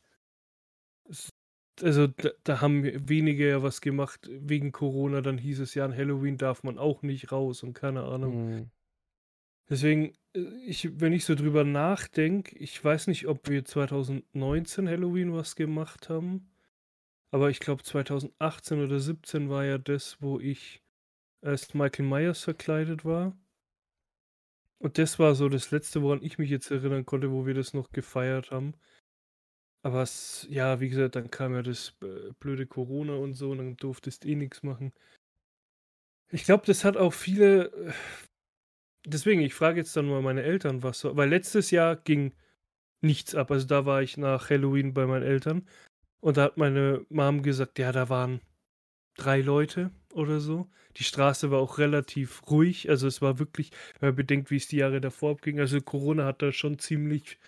Also 1.81 2.07
da, 2.07 2.29
da 2.43 2.62
haben 2.62 2.84
wenige 3.07 3.48
ja 3.48 3.63
was 3.63 3.81
gemacht 3.81 4.27
wegen 4.31 4.72
Corona. 4.72 5.22
Dann 5.22 5.38
hieß 5.38 5.60
es 5.60 5.75
ja, 5.75 5.86
an 5.86 5.96
Halloween 5.96 6.38
darf 6.38 6.63
man 6.63 6.77
auch 6.77 7.01
nicht 7.03 7.31
raus 7.31 7.63
und 7.63 7.74
keine 7.74 8.03
Ahnung. 8.03 8.34
Hm. 8.34 8.72
Deswegen, 9.69 10.13
äh, 10.34 10.39
ich, 10.65 11.00
wenn 11.00 11.13
ich 11.13 11.25
so 11.25 11.36
drüber 11.36 11.63
nachdenke, 11.63 12.57
ich 12.57 12.84
weiß 12.84 13.07
nicht, 13.07 13.27
ob 13.27 13.50
wir 13.50 13.65
2019 13.65 14.88
Halloween 14.88 15.34
was 15.34 15.55
gemacht 15.55 16.10
haben. 16.10 16.50
Aber 17.31 17.50
ich 17.50 17.60
glaube 17.60 17.84
2018 17.84 18.81
oder 18.84 19.00
17 19.00 19.50
war 19.50 19.65
ja 19.65 19.77
das, 19.77 20.22
wo 20.22 20.39
ich 20.39 20.81
erst 21.41 21.75
Michael 21.75 22.05
Myers 22.05 22.43
verkleidet 22.43 23.05
war. 23.05 23.38
Und 24.79 24.98
das 24.98 25.19
war 25.19 25.36
so 25.36 25.50
das 25.50 25.72
letzte, 25.72 26.01
woran 26.01 26.22
ich 26.22 26.38
mich 26.38 26.50
jetzt 26.50 26.72
erinnern 26.72 27.05
konnte, 27.05 27.31
wo 27.31 27.46
wir 27.46 27.53
das 27.53 27.74
noch 27.74 27.91
gefeiert 27.91 28.51
haben. 28.51 28.75
Aber 29.88 30.01
es, 30.01 30.46
ja, 30.50 30.82
wie 30.82 30.89
gesagt, 30.89 31.15
dann 31.15 31.32
kam 31.32 31.53
ja 31.53 31.62
das 31.62 31.96
äh, 32.01 32.34
blöde 32.41 32.67
Corona 32.67 33.13
und 33.15 33.36
so, 33.36 33.51
und 33.51 33.60
dann 33.60 33.77
durftest 33.77 34.25
eh 34.25 34.36
nichts 34.36 34.62
machen. 34.62 34.91
Ich 36.29 36.44
glaube, 36.44 36.65
das 36.65 36.84
hat 36.84 36.98
auch 36.98 37.13
viele. 37.13 37.72
äh, 37.72 37.94
Deswegen, 39.06 39.41
ich 39.41 39.53
frage 39.53 39.79
jetzt 39.79 39.96
dann 39.96 40.08
mal 40.10 40.22
meine 40.22 40.44
Eltern, 40.44 40.84
was 40.84 41.00
so. 41.00 41.15
Weil 41.15 41.29
letztes 41.29 41.72
Jahr 41.72 41.96
ging 41.96 42.34
nichts 43.01 43.36
ab. 43.36 43.51
Also 43.51 43.67
da 43.67 43.86
war 43.86 44.01
ich 44.03 44.17
nach 44.17 44.50
Halloween 44.50 44.94
bei 44.94 45.06
meinen 45.08 45.24
Eltern. 45.24 45.67
Und 46.22 46.38
da 46.38 46.44
hat 46.46 46.58
meine 46.58 47.06
Mom 47.10 47.44
gesagt, 47.44 47.79
ja, 47.79 47.91
da 47.94 48.10
waren 48.10 48.41
drei 49.17 49.41
Leute 49.41 49.91
oder 50.13 50.39
so. 50.41 50.70
Die 50.98 51.03
Straße 51.06 51.51
war 51.51 51.60
auch 51.60 51.79
relativ 51.79 52.44
ruhig. 52.50 52.89
Also 52.89 53.08
es 53.08 53.22
war 53.22 53.39
wirklich, 53.39 53.72
wenn 54.00 54.10
man 54.10 54.17
bedenkt, 54.17 54.51
wie 54.51 54.58
es 54.58 54.67
die 54.67 54.77
Jahre 54.77 55.01
davor 55.01 55.32
abging. 55.34 55.60
Also 55.60 55.82
Corona 55.82 56.25
hat 56.25 56.41
da 56.41 56.51
schon 56.53 56.79
ziemlich, 56.79 57.39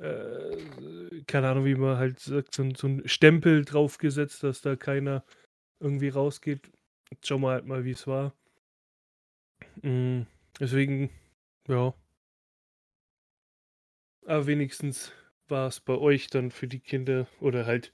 äh, 0.00 1.22
keine 1.26 1.48
Ahnung, 1.48 1.64
wie 1.64 1.74
man 1.74 1.98
halt 1.98 2.20
sagt, 2.20 2.54
so, 2.54 2.68
so 2.74 2.86
ein 2.86 3.06
Stempel 3.06 3.64
draufgesetzt, 3.64 4.42
dass 4.42 4.62
da 4.62 4.76
keiner 4.76 5.24
irgendwie 5.78 6.08
rausgeht. 6.08 6.70
Jetzt 7.10 7.26
schauen 7.26 7.42
wir 7.42 7.50
halt 7.50 7.66
mal, 7.66 7.84
wie 7.84 7.90
es 7.90 8.06
war. 8.06 8.34
Mm, 9.82 10.22
deswegen, 10.58 11.10
ja. 11.68 11.94
Aber 14.26 14.46
wenigstens 14.46 15.12
war 15.48 15.66
es 15.66 15.80
bei 15.80 15.94
euch 15.94 16.28
dann 16.28 16.50
für 16.50 16.68
die 16.68 16.80
Kinder 16.80 17.26
oder 17.40 17.66
halt 17.66 17.92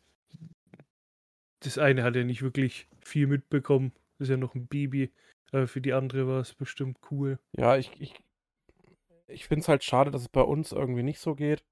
das 1.60 1.78
eine 1.78 2.02
hat 2.02 2.14
ja 2.14 2.22
nicht 2.22 2.42
wirklich 2.42 2.86
viel 3.02 3.26
mitbekommen. 3.26 3.92
Ist 4.18 4.28
ja 4.28 4.36
noch 4.36 4.54
ein 4.54 4.66
Baby. 4.66 5.12
Aber 5.52 5.66
für 5.66 5.80
die 5.80 5.92
andere 5.92 6.28
war 6.28 6.40
es 6.40 6.54
bestimmt 6.54 6.98
cool. 7.10 7.38
Ja, 7.56 7.76
ich, 7.76 7.90
ich, 7.98 8.14
ich 9.26 9.46
finde 9.46 9.62
es 9.62 9.68
halt 9.68 9.82
schade, 9.82 10.10
dass 10.10 10.22
es 10.22 10.28
bei 10.28 10.42
uns 10.42 10.72
irgendwie 10.72 11.02
nicht 11.02 11.18
so 11.18 11.34
geht. 11.34 11.64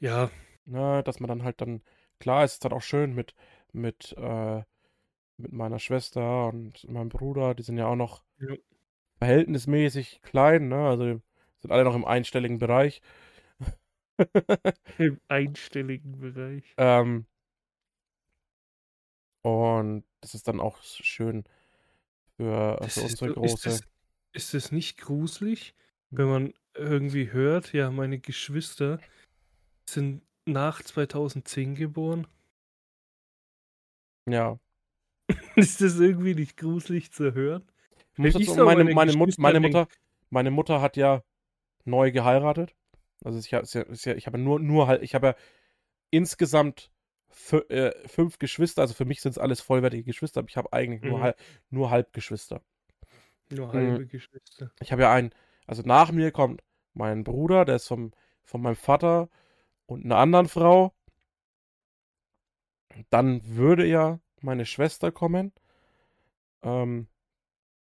Ja, 0.00 0.30
Ne, 0.66 1.02
dass 1.04 1.20
man 1.20 1.28
dann 1.28 1.42
halt 1.42 1.60
dann, 1.60 1.82
klar, 2.18 2.44
es 2.44 2.54
ist 2.54 2.64
dann 2.64 2.72
auch 2.72 2.82
schön 2.82 3.14
mit, 3.14 3.34
mit, 3.72 4.14
äh, 4.18 4.62
mit 5.38 5.52
meiner 5.52 5.78
Schwester 5.80 6.48
und 6.48 6.88
meinem 6.90 7.08
Bruder, 7.10 7.54
die 7.54 7.62
sind 7.64 7.78
ja 7.78 7.86
auch 7.88 7.96
noch 7.96 8.24
Ja. 8.38 8.56
verhältnismäßig 9.18 10.22
klein, 10.22 10.68
ne? 10.68 10.88
Also 10.88 11.04
sind 11.60 11.72
alle 11.72 11.84
noch 11.84 11.94
im 11.96 12.04
einstelligen 12.06 12.58
Bereich. 12.58 13.02
im 14.98 15.20
einstelligen 15.26 16.20
Bereich. 16.20 16.76
Ähm, 16.78 17.26
und 19.42 20.04
das 20.20 20.34
ist 20.34 20.48
dann 20.48 20.60
auch 20.60 20.82
schön 20.82 21.44
für, 22.36 22.78
Das 22.82 22.96
für 22.96 23.02
unsere 23.02 23.30
ist, 23.40 23.64
Große. 23.64 23.66
das, 23.66 23.82
ist 24.32 24.54
das 24.54 24.72
nicht 24.72 24.98
gruselig, 24.98 25.74
wenn 26.10 26.28
man 26.28 26.54
irgendwie 26.74 27.32
hört, 27.32 27.72
ja, 27.72 27.90
meine 27.90 28.18
Geschwister 28.20 29.00
sind 29.92 30.22
nach 30.46 30.82
2010 30.82 31.74
geboren? 31.74 32.26
Ja. 34.28 34.58
Ist 35.56 35.80
das 35.80 35.98
irgendwie 35.98 36.34
nicht 36.34 36.56
gruselig 36.56 37.12
zu 37.12 37.34
hören? 37.34 37.64
Ich 38.18 38.34
ich 38.34 38.46
so 38.46 38.64
meine, 38.64 38.84
meine 38.94 39.12
Mut, 39.12 39.38
meine 39.38 39.60
Mutter, 39.60 39.88
meine 40.28 40.50
Mutter 40.50 40.80
hat 40.80 40.96
ja 40.96 41.22
neu 41.84 42.12
geheiratet. 42.12 42.74
Also 43.24 43.38
ich, 43.38 43.50
ja, 43.50 43.62
ich 44.14 44.26
habe 44.26 44.38
nur, 44.38 44.60
nur 44.60 44.86
halt, 44.86 45.02
ich 45.02 45.14
habe 45.14 45.28
ja 45.28 45.34
insgesamt 46.10 46.90
äh, 47.68 47.92
fünf 48.08 48.38
Geschwister, 48.38 48.82
also 48.82 48.94
für 48.94 49.04
mich 49.04 49.20
sind 49.20 49.32
es 49.32 49.38
alles 49.38 49.60
vollwertige 49.60 50.04
Geschwister, 50.04 50.40
aber 50.40 50.48
ich 50.48 50.56
habe 50.56 50.72
eigentlich 50.72 51.02
nur, 51.02 51.18
Mhm. 51.18 51.22
halb, 51.22 51.40
nur 51.70 51.90
Halbgeschwister. 51.90 52.62
Nur 53.50 53.68
Mhm. 53.68 53.72
halbe 53.72 54.06
Geschwister. 54.06 54.72
Ich 54.80 54.92
habe 54.92 55.02
ja 55.02 55.12
einen, 55.12 55.30
also 55.66 55.82
nach 55.84 56.12
mir 56.12 56.32
kommt 56.32 56.62
mein 56.94 57.24
Bruder, 57.24 57.64
der 57.64 57.76
ist 57.76 57.88
vom, 57.88 58.12
von 58.42 58.60
meinem 58.62 58.76
Vater 58.76 59.28
und 59.90 60.04
einer 60.04 60.18
anderen 60.18 60.48
Frau. 60.48 60.92
Dann 63.10 63.40
würde 63.44 63.86
ja 63.86 64.20
meine 64.40 64.64
Schwester 64.64 65.10
kommen. 65.10 65.52
Ähm, 66.62 67.08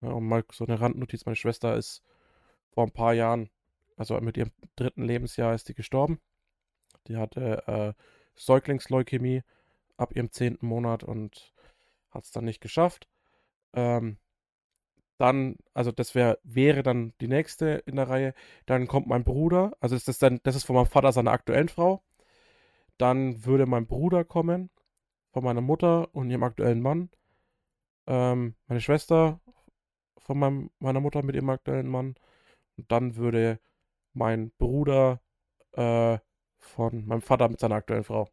ja, 0.01 0.11
und 0.11 0.27
mal 0.27 0.45
so 0.51 0.67
eine 0.67 0.81
Randnotiz, 0.81 1.25
meine 1.27 1.37
Schwester 1.37 1.77
ist 1.77 2.03
vor 2.71 2.85
ein 2.85 2.91
paar 2.93 3.15
Jahren, 3.15 3.51
also 3.97 4.21
mit 4.21 4.37
ihrem 4.37 4.51
dritten 4.75 5.03
Lebensjahr 5.03 5.55
ist 5.55 5.69
die 5.69 5.75
gestorben. 5.75 6.19
Die 7.07 7.17
hatte 7.17 7.67
äh, 7.69 8.03
Säuglingsleukämie 8.35 9.43
ab 9.97 10.17
ihrem 10.17 10.33
zehnten 10.33 10.67
Monat 10.67 11.05
und 11.05 11.53
hat 12.11 12.25
es 12.25 12.33
dann 12.33 12.45
nicht 12.45 12.61
geschafft. 12.61 13.09
Ähm, 13.75 14.19
dann, 15.23 15.57
also 15.73 15.93
das 15.93 16.17
wär, 16.17 16.39
wäre 16.43 16.83
dann 16.83 17.13
die 17.21 17.29
nächste 17.29 17.85
in 17.87 17.95
der 17.95 18.09
Reihe. 18.09 18.35
Dann 18.67 18.89
kommt 18.89 19.07
mein 19.07 19.23
Bruder, 19.23 19.73
also 19.81 19.95
das 19.95 20.09
ist 20.09 20.21
dann, 20.23 20.41
das 20.43 20.57
ist 20.57 20.65
von 20.65 20.75
meinem 20.75 20.87
Vater 20.87 21.13
seiner 21.13 21.31
aktuellen 21.31 21.69
Frau. 21.69 22.03
Dann 22.99 23.45
würde 23.45 23.67
mein 23.67 23.87
Bruder 23.87 24.25
kommen, 24.25 24.71
von 25.33 25.45
meiner 25.45 25.61
Mutter 25.61 26.13
und 26.13 26.29
ihrem 26.29 26.43
aktuellen 26.43 26.83
Mann. 26.83 27.09
Ähm, 28.09 28.57
meine 28.67 28.81
Schwester 28.81 29.41
von 30.19 30.39
meinem, 30.39 30.71
meiner 30.81 31.01
Mutter 31.01 31.23
mit 31.23 31.37
ihrem 31.37 31.51
aktuellen 31.51 31.89
Mann. 31.89 32.17
Und 32.77 32.91
dann 32.91 33.15
würde 33.15 33.61
mein 34.15 34.51
Bruder 34.59 35.21
äh, 35.73 36.19
von 36.59 37.07
meinem 37.07 37.23
Vater 37.23 37.49
mit 37.49 37.61
seiner 37.61 37.77
aktuellen 37.77 38.05
Frau. 38.05 38.29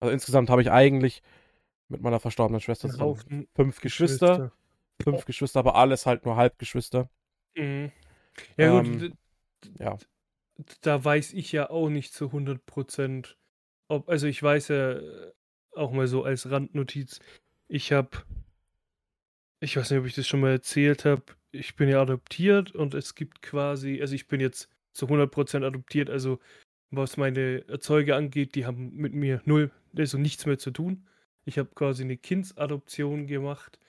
Also 0.00 0.12
insgesamt 0.12 0.50
habe 0.50 0.62
ich 0.62 0.70
eigentlich 0.70 1.22
mit 1.88 2.02
meiner 2.02 2.20
verstorbenen 2.20 2.60
Schwester 2.60 2.88
zusammen 2.88 3.48
fünf 3.54 3.80
Geschwister. 3.80 4.52
Fünf 5.02 5.24
Geschwister, 5.24 5.60
aber 5.60 5.76
alles 5.76 6.06
halt 6.06 6.24
nur 6.24 6.36
Halbgeschwister. 6.36 7.08
Mhm. 7.56 7.92
Ja, 8.56 8.80
Ähm, 8.80 8.98
gut, 8.98 9.12
Ja. 9.78 9.98
da 10.80 11.04
weiß 11.04 11.32
ich 11.34 11.52
ja 11.52 11.70
auch 11.70 11.88
nicht 11.88 12.12
zu 12.12 12.32
100 12.32 12.64
Prozent. 12.66 13.36
Ob, 13.88 14.08
also 14.08 14.26
ich 14.26 14.42
weiß 14.42 14.68
ja 14.68 14.92
äh, 14.92 15.32
auch 15.74 15.92
mal 15.92 16.08
so 16.08 16.24
als 16.24 16.50
Randnotiz, 16.50 17.20
ich 17.68 17.92
habe, 17.92 18.10
ich 19.60 19.76
weiß 19.76 19.90
nicht, 19.90 20.00
ob 20.00 20.06
ich 20.06 20.14
das 20.14 20.26
schon 20.26 20.40
mal 20.40 20.50
erzählt 20.50 21.04
habe, 21.04 21.22
ich 21.50 21.76
bin 21.76 21.88
ja 21.88 22.00
adoptiert 22.02 22.72
und 22.74 22.94
es 22.94 23.14
gibt 23.14 23.40
quasi, 23.42 24.00
also 24.00 24.14
ich 24.14 24.26
bin 24.28 24.40
jetzt 24.40 24.68
zu 24.92 25.06
100 25.06 25.30
Prozent 25.30 25.64
adoptiert, 25.64 26.10
also 26.10 26.38
was 26.90 27.16
meine 27.16 27.66
Erzeuger 27.68 28.16
angeht, 28.16 28.54
die 28.54 28.66
haben 28.66 28.94
mit 28.94 29.14
mir 29.14 29.42
null, 29.44 29.70
also 29.96 30.18
nichts 30.18 30.46
mehr 30.46 30.58
zu 30.58 30.70
tun. 30.70 31.06
Ich 31.48 31.58
habe 31.58 31.70
quasi 31.74 32.02
eine 32.02 32.18
Kindsadoption 32.18 33.26
gemacht, 33.26 33.80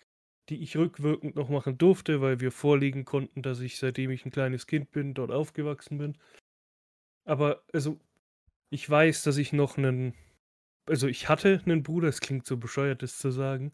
die 0.47 0.63
ich 0.63 0.77
rückwirkend 0.77 1.35
noch 1.35 1.49
machen 1.49 1.77
durfte, 1.77 2.21
weil 2.21 2.39
wir 2.39 2.53
vorlegen 2.53 3.03
konnten, 3.03 3.41
dass 3.41 3.59
ich, 3.59 3.77
seitdem 3.77 4.11
ich 4.11 4.25
ein 4.25 4.31
kleines 4.31 4.65
Kind 4.65 4.91
bin, 4.91 5.13
dort 5.13 5.29
aufgewachsen 5.29 5.97
bin. 5.97 6.17
Aber 7.25 7.61
also, 7.73 7.99
ich 8.69 8.89
weiß, 8.89 9.23
dass 9.23 9.35
ich 9.35 9.51
noch 9.51 9.77
einen, 9.77 10.13
also 10.85 11.07
ich 11.07 11.27
hatte 11.27 11.61
einen 11.65 11.83
Bruder, 11.83 12.07
es 12.07 12.21
klingt 12.21 12.45
so 12.45 12.55
bescheuert, 12.55 13.03
das 13.03 13.19
zu 13.19 13.29
sagen, 13.29 13.73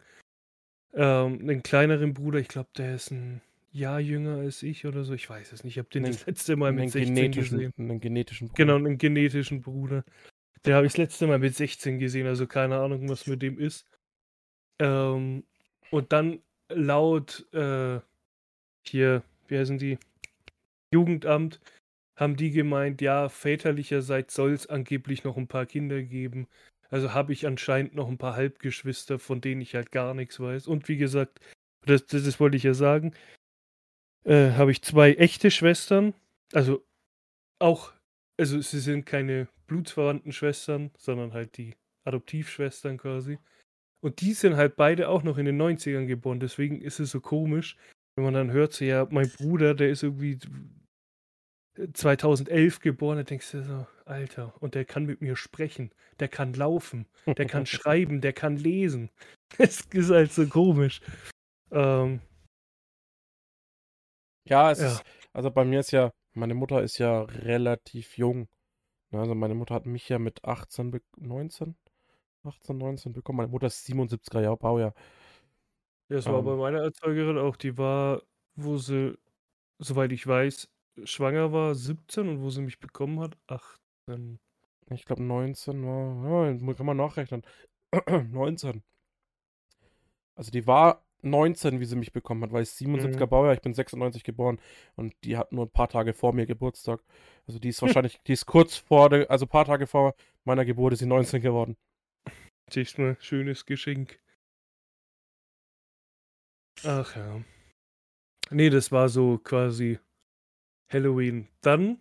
ähm, 0.94 1.42
einen 1.42 1.62
kleineren 1.62 2.16
Bruder, 2.16 2.40
ich 2.40 2.48
glaube, 2.48 2.70
der 2.76 2.96
ist 2.96 3.12
ein 3.12 3.42
Jahr 3.72 4.00
jünger 4.00 4.38
als 4.38 4.64
ich 4.64 4.88
oder 4.88 5.04
so, 5.04 5.14
ich 5.14 5.30
weiß 5.30 5.54
es 5.54 5.64
nicht, 5.64 5.74
ich 5.76 5.78
habe 5.78 5.90
den 5.90 6.06
Einen- 6.06 6.14
das 6.14 6.26
letzte 6.26 6.56
Mal 6.56 6.72
mit 6.72 6.90
16 6.90 7.14
genetischen, 7.14 7.58
gesehen. 7.58 7.74
einen 7.78 8.00
genetischen 8.00 8.48
Bruder. 8.48 8.58
Genau, 8.58 8.76
einen 8.78 8.98
genetischen 8.98 9.62
Bruder. 9.62 10.04
Der 10.66 10.76
habe 10.76 10.88
ich 10.88 10.94
das 10.94 10.98
letzte 10.98 11.28
Mal 11.28 11.38
mit 11.38 11.56
16 11.56 12.00
gesehen, 12.00 12.26
also 12.26 12.48
keine 12.48 12.80
Ahnung, 12.80 13.08
was 13.08 13.28
mit 13.28 13.42
dem 13.42 13.60
ist. 13.60 13.86
Ähm, 14.80 15.44
und 15.92 16.12
dann 16.12 16.42
laut 16.70 17.46
äh, 17.54 18.00
hier, 18.86 19.24
wie 19.48 19.58
heißen 19.58 19.78
die? 19.78 20.00
Jugendamt 20.92 21.62
haben 22.16 22.36
die 22.36 22.52
gemeint, 22.52 23.02
ja, 23.02 23.30
väterlicherseits 23.30 24.34
soll 24.34 24.54
es 24.54 24.68
angeblich 24.68 25.24
noch 25.24 25.38
ein 25.38 25.48
paar 25.48 25.66
Kinder 25.66 26.02
geben. 26.02 26.48
Also 26.90 27.14
habe 27.14 27.34
ich 27.34 27.46
anscheinend 27.46 27.94
noch 27.94 28.08
ein 28.08 28.18
paar 28.18 28.36
Halbgeschwister, 28.36 29.20
von 29.20 29.42
denen 29.42 29.62
ich 29.62 29.76
halt 29.76 29.92
gar 29.92 30.14
nichts 30.14 30.40
weiß. 30.40 30.68
Und 30.68 30.88
wie 30.88 30.98
gesagt, 30.98 31.40
das, 31.86 32.06
das, 32.08 32.24
das 32.24 32.40
wollte 32.40 32.58
ich 32.58 32.64
ja 32.64 32.74
sagen, 32.74 33.14
äh, 34.24 34.52
habe 34.52 34.72
ich 34.72 34.82
zwei 34.82 35.14
echte 35.14 35.52
Schwestern. 35.52 36.14
Also 36.54 36.84
auch, 37.60 37.94
also 38.38 38.60
sie 38.62 38.80
sind 38.80 39.06
keine 39.06 39.48
blutsverwandten 39.68 40.32
Schwestern, 40.32 40.92
sondern 40.98 41.34
halt 41.34 41.58
die 41.58 41.76
Adoptivschwestern 42.06 42.98
quasi. 42.98 43.40
Und 44.02 44.22
die 44.22 44.34
sind 44.34 44.56
halt 44.58 44.76
beide 44.76 45.10
auch 45.10 45.24
noch 45.24 45.38
in 45.38 45.46
den 45.46 45.58
90ern 45.58 46.06
geboren. 46.08 46.40
Deswegen 46.40 46.82
ist 46.82 47.00
es 47.00 47.12
so 47.12 47.22
komisch, 47.22 47.78
wenn 48.16 48.26
man 48.26 48.34
dann 48.34 48.52
hört, 48.52 48.74
so, 48.74 48.86
ja, 48.86 49.08
mein 49.10 49.30
Bruder, 49.30 49.74
der 49.76 49.90
ist 49.90 50.04
irgendwie 50.04 50.40
2011 51.94 52.80
geboren, 52.80 53.18
da 53.18 53.24
denkst 53.24 53.52
du 53.52 53.64
so, 53.64 53.88
Alter, 54.06 54.54
und 54.62 54.76
der 54.76 54.86
kann 54.86 55.06
mit 55.06 55.22
mir 55.22 55.36
sprechen, 55.36 55.92
der 56.20 56.28
kann 56.30 56.54
laufen, 56.54 57.08
der 57.38 57.46
kann 57.48 57.66
schreiben, 57.66 58.22
der 58.22 58.34
kann 58.34 58.58
lesen. 58.58 59.10
Das 59.60 59.82
ist 59.92 60.10
halt 60.10 60.32
so 60.34 60.48
komisch. 60.48 61.02
Ähm, 61.72 62.20
Ja, 64.48 64.72
es 64.72 64.80
Ja. 64.80 64.88
ist, 64.94 65.04
also 65.34 65.52
bei 65.52 65.66
mir 65.66 65.80
ist 65.80 65.92
ja, 65.92 66.12
meine 66.34 66.54
Mutter 66.54 66.82
ist 66.84 66.98
ja 67.00 67.22
relativ 67.24 68.18
jung. 68.18 68.48
Ne, 69.16 69.20
Also 69.22 69.36
meine 69.36 69.56
Mutter 69.56 69.76
hat 69.76 69.86
mich 69.86 70.10
ja 70.10 70.20
mit 70.20 70.44
18, 70.46 70.92
be- 70.92 71.02
19, 71.18 71.76
18, 72.44 72.78
19 72.78 73.14
bekommen. 73.14 73.38
Meine 73.38 73.50
Mutter 73.52 73.68
ist 73.68 73.86
77er 73.86 74.42
Jahr 74.42 74.58
Baujahr. 74.58 74.94
Ja, 76.10 76.18
das 76.18 76.30
war 76.30 76.42
Ähm. 76.42 76.44
bei 76.44 76.56
meiner 76.56 76.82
Erzeugerin 76.82 77.38
auch. 77.38 77.56
Die 77.58 77.78
war, 77.78 78.22
wo 78.56 78.78
sie, 78.78 79.18
soweit 79.80 80.12
ich 80.12 80.28
weiß, 80.28 80.70
schwanger 81.06 81.52
war, 81.54 81.76
17 81.76 82.30
und 82.30 82.42
wo 82.42 82.50
sie 82.50 82.62
mich 82.62 82.80
bekommen 82.80 83.20
hat, 83.22 83.38
18. 83.48 84.40
Ich 84.90 85.06
glaube 85.06 85.22
19 85.24 85.86
war, 85.86 86.48
ja, 86.50 86.74
kann 86.74 86.86
man 86.88 86.98
nachrechnen. 86.98 87.44
19. 88.32 88.84
Also 90.36 90.52
die 90.52 90.68
war 90.68 91.05
19, 91.26 91.80
wie 91.80 91.86
sie 91.86 91.96
mich 91.96 92.12
bekommen 92.14 92.44
hat, 92.44 92.52
weil 92.52 92.64
ich 92.64 92.70
77er 92.70 93.26
Mhm. 93.26 93.30
Baujahr, 93.30 93.54
ich 93.54 93.62
bin 93.62 93.74
96 93.74 94.24
geboren 94.24 94.60
und 94.96 95.14
die 95.24 95.38
hat 95.38 95.52
nur 95.52 95.66
ein 95.66 95.72
paar 95.72 95.90
Tage 95.90 96.14
vor 96.14 96.34
mir 96.34 96.46
Geburtstag. 96.46 97.02
Also 97.48 97.60
die 97.60 97.70
ist 97.70 97.82
wahrscheinlich, 97.82 98.22
die 98.28 98.34
ist 98.34 98.46
kurz 98.46 98.78
vor 98.78 99.10
der, 99.10 99.30
also 99.32 99.46
ein 99.46 99.50
paar 99.50 99.66
Tage 99.66 99.88
vor 99.88 100.16
meiner 100.44 100.66
Geburt 100.66 100.94
ist 100.94 101.00
sie 101.00 101.06
19 101.06 101.42
geworden. 101.42 101.78
Siehst 102.72 102.98
mal, 102.98 103.18
schönes 103.20 103.66
Geschenk. 103.66 104.20
Ach 106.84 107.16
ja. 107.16 107.44
Nee, 108.52 108.70
das 108.70 108.92
war 108.92 109.10
so 109.10 109.38
quasi 109.38 110.00
Halloween. 110.92 111.48
Dann, 111.62 112.00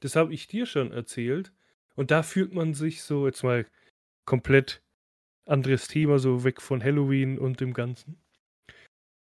das 0.00 0.16
habe 0.16 0.34
ich 0.34 0.46
dir 0.46 0.66
schon 0.66 0.92
erzählt. 0.92 1.52
Und 1.94 2.10
da 2.10 2.22
fühlt 2.22 2.52
man 2.52 2.74
sich 2.74 3.02
so, 3.02 3.26
jetzt 3.26 3.42
mal 3.42 3.66
komplett 4.26 4.82
anderes 5.46 5.88
Thema, 5.88 6.18
so 6.18 6.44
weg 6.44 6.60
von 6.60 6.82
Halloween 6.82 7.38
und 7.38 7.60
dem 7.60 7.72
Ganzen. 7.72 8.20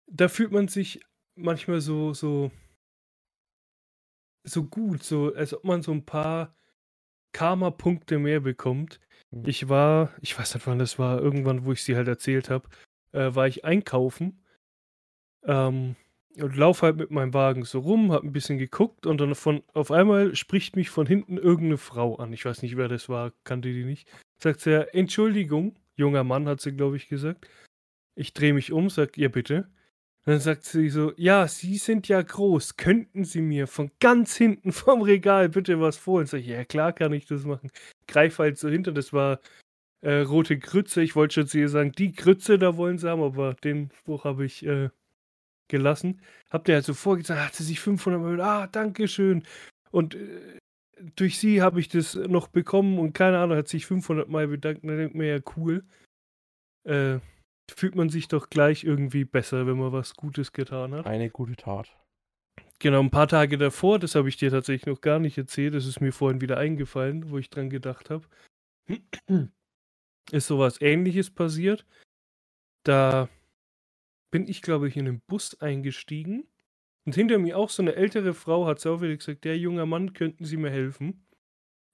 Da 0.07 0.27
fühlt 0.27 0.51
man 0.51 0.67
sich 0.67 1.01
manchmal 1.35 1.81
so, 1.81 2.13
so, 2.13 2.51
so 4.43 4.63
gut, 4.63 5.03
so, 5.03 5.33
als 5.33 5.53
ob 5.53 5.63
man 5.63 5.81
so 5.81 5.91
ein 5.91 6.05
paar 6.05 6.55
Karma-Punkte 7.33 8.19
mehr 8.19 8.39
bekommt, 8.39 8.99
Hm. 9.35 9.43
Ich 9.45 9.69
war, 9.69 10.13
ich 10.21 10.37
weiß 10.37 10.53
nicht 10.55 10.67
wann 10.67 10.79
das 10.79 10.99
war, 10.99 11.21
irgendwann, 11.21 11.65
wo 11.65 11.71
ich 11.71 11.83
sie 11.83 11.95
halt 11.95 12.07
erzählt 12.07 12.49
habe, 12.49 12.69
äh, 13.11 13.33
war 13.35 13.47
ich 13.47 13.65
einkaufen 13.65 14.41
ähm, 15.43 15.95
und 16.37 16.55
laufe 16.55 16.85
halt 16.85 16.97
mit 16.97 17.11
meinem 17.11 17.33
Wagen 17.33 17.63
so 17.63 17.79
rum, 17.79 18.11
hab 18.11 18.23
ein 18.23 18.33
bisschen 18.33 18.57
geguckt 18.57 19.05
und 19.05 19.19
dann 19.19 19.35
von 19.35 19.63
auf 19.73 19.91
einmal 19.91 20.35
spricht 20.35 20.75
mich 20.75 20.89
von 20.89 21.05
hinten 21.07 21.37
irgendeine 21.37 21.77
Frau 21.77 22.15
an. 22.15 22.33
Ich 22.33 22.45
weiß 22.45 22.61
nicht, 22.61 22.77
wer 22.77 22.87
das 22.87 23.09
war, 23.09 23.31
kannte 23.43 23.71
die 23.71 23.85
nicht. 23.85 24.07
Sagt 24.37 24.61
sie 24.61 24.71
ja, 24.71 24.81
Entschuldigung, 24.81 25.77
junger 25.95 26.23
Mann, 26.23 26.47
hat 26.47 26.61
sie, 26.61 26.73
glaube 26.73 26.97
ich, 26.97 27.07
gesagt. 27.07 27.47
Ich 28.15 28.33
drehe 28.33 28.53
mich 28.53 28.71
um, 28.71 28.89
sag, 28.89 29.17
ja 29.17 29.29
bitte. 29.29 29.69
Dann 30.27 30.39
sagt 30.39 30.63
sie 30.65 30.89
so, 30.89 31.13
ja, 31.17 31.47
Sie 31.47 31.77
sind 31.77 32.07
ja 32.07 32.19
groß, 32.21 32.77
könnten 32.77 33.25
Sie 33.25 33.41
mir 33.41 33.67
von 33.67 33.91
ganz 33.99 34.35
hinten 34.35 34.71
vom 34.71 35.03
Regal 35.03 35.49
bitte 35.49 35.79
was 35.79 35.97
vorholen? 35.97 36.25
Sag 36.25 36.39
ich, 36.39 36.47
ja 36.47 36.65
klar 36.65 36.93
kann 36.93 37.13
ich 37.13 37.27
das 37.27 37.45
machen. 37.45 37.71
Greif 38.07 38.39
halt 38.39 38.57
so 38.57 38.67
hinter, 38.67 38.91
das 38.91 39.13
war 39.13 39.39
äh, 40.01 40.21
rote 40.21 40.57
Grütze. 40.57 41.01
Ich 41.03 41.15
wollte 41.15 41.35
schon 41.35 41.47
zu 41.47 41.59
ihr 41.59 41.69
sagen, 41.69 41.91
die 41.91 42.11
Grütze 42.13 42.57
da 42.57 42.75
wollen 42.77 42.97
sie 42.97 43.09
haben, 43.09 43.21
aber 43.21 43.53
den 43.55 43.91
Spruch 43.99 44.23
habe 44.23 44.45
ich 44.45 44.65
äh, 44.65 44.89
gelassen. 45.67 46.21
Habt 46.49 46.69
ihr 46.69 46.75
halt 46.75 46.85
so 46.85 46.95
vorgesagt, 46.95 47.41
hat 47.41 47.55
sie 47.55 47.63
sich 47.63 47.79
500 47.79 48.21
Mal, 48.21 48.41
ah, 48.41 48.67
danke 48.67 49.07
schön. 49.07 49.43
Und 49.91 50.15
äh, 50.15 50.59
durch 51.15 51.39
sie 51.39 51.61
habe 51.61 51.79
ich 51.79 51.89
das 51.89 52.15
noch 52.15 52.47
bekommen 52.47 52.99
und 52.99 53.13
keine 53.13 53.39
Ahnung, 53.39 53.57
hat 53.57 53.67
sich 53.67 53.85
500 53.85 54.29
Mal 54.29 54.47
bedankt. 54.47 54.83
Dann 54.83 54.97
denkt 54.97 55.15
man 55.15 55.27
ja, 55.27 55.39
cool. 55.55 55.83
Äh, 56.83 57.19
fühlt 57.71 57.95
man 57.95 58.10
sich 58.10 58.28
doch 58.28 58.49
gleich 58.49 58.84
irgendwie 58.84 59.25
besser, 59.25 59.67
wenn 59.67 59.78
man 59.78 59.91
was 59.91 60.15
Gutes 60.15 60.54
getan 60.54 60.93
hat. 60.93 61.06
Eine 61.06 61.30
gute 61.30 61.56
Tat. 61.56 61.95
Genau, 62.80 62.99
ein 62.99 63.12
paar 63.12 63.28
Tage 63.28 63.58
davor, 63.58 63.99
das 63.99 64.15
habe 64.15 64.30
ich 64.30 64.38
dir 64.38 64.51
tatsächlich 64.51 64.86
noch 64.86 65.01
gar 65.01 65.19
nicht 65.19 65.38
erzählt, 65.38 65.73
das 65.73 65.86
ist 65.86 66.01
mir 66.01 66.12
vorhin 66.12 66.41
wieder 66.41 66.58
eingefallen, 66.58 67.30
wo 67.30 67.38
ich 67.38 67.49
dran 67.49 67.69
gedacht 67.69 68.10
habe, 68.10 68.25
ist 70.32 70.47
sowas 70.47 70.82
ähnliches 70.82 71.32
passiert. 71.32 71.86
Da 72.84 73.30
bin 74.32 74.47
ich, 74.47 74.62
glaube 74.62 74.88
ich, 74.88 74.97
in 74.97 75.08
einen 75.08 75.21
Bus 75.28 75.60
eingestiegen 75.62 76.47
und 77.06 77.15
hinter 77.15 77.38
mir 77.39 77.58
auch 77.58 77.69
so 77.69 77.82
eine 77.82 77.95
ältere 77.95 78.34
Frau 78.34 78.65
hat 78.65 78.86
auch 78.86 79.01
wieder 79.01 79.15
gesagt, 79.15 79.45
der 79.45 79.58
junger 79.58 79.86
Mann, 79.86 80.13
könnten 80.13 80.43
Sie 80.43 80.58
mir 80.58 80.71
helfen? 80.71 81.25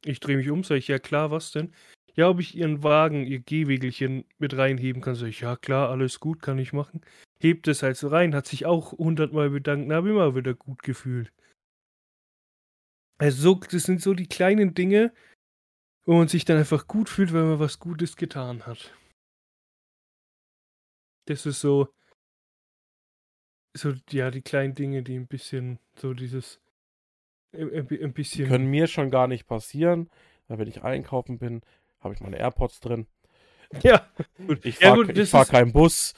Ich 0.04 0.20
drehe 0.20 0.38
mich 0.38 0.50
um, 0.50 0.64
sage 0.64 0.80
ich, 0.80 0.88
ja 0.88 0.98
klar, 0.98 1.30
was 1.30 1.52
denn? 1.52 1.76
Ja, 2.16 2.30
ob 2.30 2.40
ich 2.40 2.56
Ihren 2.56 2.84
Wagen, 2.84 3.26
Ihr 3.26 3.40
Gehwegelchen 3.40 4.26
mit 4.38 4.58
reinheben 4.58 5.02
kann. 5.02 5.16
Sag 5.16 5.28
ich, 5.28 5.42
ja 5.42 5.56
klar, 5.56 5.90
alles 5.90 6.20
gut, 6.20 6.42
kann 6.42 6.60
ich 6.60 6.74
machen. 6.74 7.02
Hebt 7.40 7.68
es 7.68 7.84
halt 7.84 7.98
so 7.98 8.10
rein, 8.10 8.36
hat 8.36 8.48
sich 8.48 8.66
auch 8.66 8.92
hundertmal 8.94 9.50
bedankt 9.50 9.92
habe 9.92 10.10
immer 10.10 10.36
wieder 10.36 10.54
gut 10.54 10.84
gefühlt. 10.84 11.32
Also, 13.18 13.42
so, 13.42 13.60
das 13.60 13.84
sind 13.84 14.02
so 14.02 14.14
die 14.14 14.28
kleinen 14.28 14.74
Dinge, 14.74 15.14
wo 16.06 16.16
man 16.16 16.28
sich 16.28 16.46
dann 16.46 16.58
einfach 16.58 16.88
gut 16.88 17.08
fühlt, 17.10 17.34
wenn 17.34 17.48
man 17.48 17.60
was 17.60 17.80
Gutes 17.80 18.16
getan 18.16 18.66
hat. 18.66 18.94
Das 21.26 21.46
ist 21.46 21.62
so, 21.62 21.94
so, 23.76 23.94
ja, 24.10 24.32
die 24.32 24.42
kleinen 24.42 24.76
Dinge, 24.76 25.04
die 25.04 25.16
ein 25.16 25.28
bisschen, 25.28 25.80
so 25.96 26.14
dieses, 26.14 26.60
ein, 27.54 27.70
ein 27.72 27.88
Die 27.88 28.08
bisschen. 28.08 28.48
können 28.48 28.70
mir 28.70 28.88
schon 28.88 29.12
gar 29.12 29.28
nicht 29.28 29.46
passieren, 29.48 30.10
weil 30.48 30.60
wenn 30.60 30.68
ich 30.68 30.84
einkaufen 30.84 31.38
bin, 31.38 31.62
habe 32.02 32.14
ich 32.14 32.20
meine 32.20 32.38
AirPods 32.38 32.80
drin. 32.80 33.08
Ja, 33.84 34.06
gut. 34.48 34.66
Ich 34.66 34.80
Ja, 34.80 34.96
fahre 34.96 35.14
das 35.14 35.30
fahr 35.30 35.46
keinen 35.46 35.72
Bus. 35.72 36.14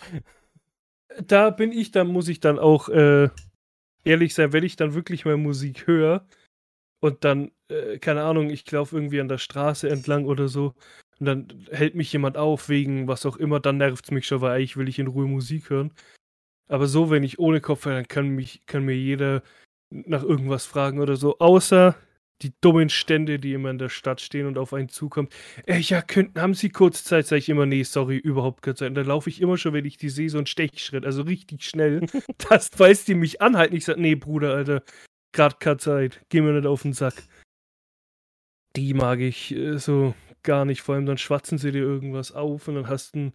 da 1.27 1.51
bin 1.51 1.71
ich, 1.71 1.91
da 1.91 2.03
muss 2.03 2.27
ich 2.27 2.39
dann 2.39 2.57
auch 2.57 2.89
äh, 2.89 3.29
ehrlich 4.03 4.33
sein, 4.33 4.53
wenn 4.53 4.63
ich 4.63 4.75
dann 4.75 4.95
wirklich 4.95 5.25
mal 5.25 5.37
Musik 5.37 5.85
höre 5.85 6.25
und 6.99 7.23
dann, 7.23 7.51
äh, 7.69 7.99
keine 7.99 8.23
Ahnung, 8.23 8.49
ich 8.49 8.69
laufe 8.71 8.95
irgendwie 8.95 9.21
an 9.21 9.27
der 9.27 9.37
Straße 9.37 9.87
entlang 9.87 10.25
oder 10.25 10.47
so 10.47 10.73
und 11.19 11.25
dann 11.27 11.67
hält 11.69 11.93
mich 11.95 12.11
jemand 12.11 12.37
auf 12.37 12.69
wegen 12.69 13.07
was 13.07 13.25
auch 13.27 13.37
immer, 13.37 13.59
dann 13.59 13.77
nervt 13.77 14.05
es 14.05 14.11
mich 14.11 14.25
schon, 14.25 14.41
weil 14.41 14.55
eigentlich 14.55 14.77
will 14.77 14.89
ich 14.89 14.97
in 14.97 15.07
Ruhe 15.07 15.27
Musik 15.27 15.69
hören. 15.69 15.91
Aber 16.69 16.87
so, 16.87 17.11
wenn 17.11 17.23
ich 17.23 17.37
ohne 17.37 17.61
Kopfhörer, 17.61 17.97
dann 17.97 18.07
kann, 18.07 18.29
mich, 18.29 18.65
kann 18.65 18.83
mir 18.83 18.95
jeder 18.95 19.43
nach 19.91 20.23
irgendwas 20.23 20.65
fragen 20.65 20.99
oder 20.99 21.17
so, 21.17 21.37
außer 21.37 21.95
die 22.41 22.53
dummen 22.61 22.89
Stände, 22.89 23.39
die 23.39 23.53
immer 23.53 23.69
in 23.69 23.77
der 23.77 23.89
Stadt 23.89 24.19
stehen 24.19 24.47
und 24.47 24.57
auf 24.57 24.73
einen 24.73 24.89
zukommen. 24.89 25.29
Äh, 25.65 25.79
ja, 25.79 26.01
könnten, 26.01 26.41
haben 26.41 26.53
Sie 26.53 26.69
kurz 26.69 27.03
Zeit? 27.03 27.27
Sag 27.27 27.37
ich 27.37 27.49
immer, 27.49 27.65
nee, 27.65 27.83
sorry, 27.83 28.17
überhaupt 28.17 28.61
keine 28.61 28.75
Zeit. 28.75 28.89
Und 28.89 28.95
dann 28.95 29.05
laufe 29.05 29.29
ich 29.29 29.41
immer 29.41 29.57
schon, 29.57 29.73
wenn 29.73 29.85
ich 29.85 29.97
die 29.97 30.09
sehe, 30.09 30.29
so 30.29 30.37
einen 30.37 30.47
Stechschritt, 30.47 31.05
also 31.05 31.21
richtig 31.21 31.63
schnell. 31.63 32.01
das 32.49 32.69
weiß 32.77 33.05
die 33.05 33.15
mich 33.15 33.41
anhalten. 33.41 33.75
Ich 33.75 33.85
sag, 33.85 33.97
nee, 33.97 34.15
Bruder, 34.15 34.53
Alter, 34.53 34.83
grad 35.31 35.59
keine 35.59 35.77
Zeit. 35.77 36.21
Geh 36.29 36.41
mir 36.41 36.53
nicht 36.53 36.67
auf 36.67 36.81
den 36.81 36.93
Sack. 36.93 37.23
Die 38.75 38.93
mag 38.93 39.19
ich 39.19 39.55
äh, 39.55 39.77
so 39.77 40.15
gar 40.41 40.65
nicht. 40.65 40.81
Vor 40.81 40.95
allem 40.95 41.05
dann 41.05 41.17
schwatzen 41.17 41.57
sie 41.57 41.71
dir 41.71 41.83
irgendwas 41.83 42.31
auf 42.31 42.67
und 42.67 42.75
dann 42.75 42.89
hast 42.89 43.15
du 43.15 43.19
einen 43.19 43.33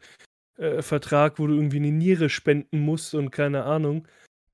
äh, 0.58 0.82
Vertrag, 0.82 1.38
wo 1.38 1.46
du 1.46 1.54
irgendwie 1.54 1.78
eine 1.78 1.92
Niere 1.92 2.28
spenden 2.28 2.80
musst 2.80 3.14
und 3.14 3.30
keine 3.30 3.64
Ahnung. 3.64 4.06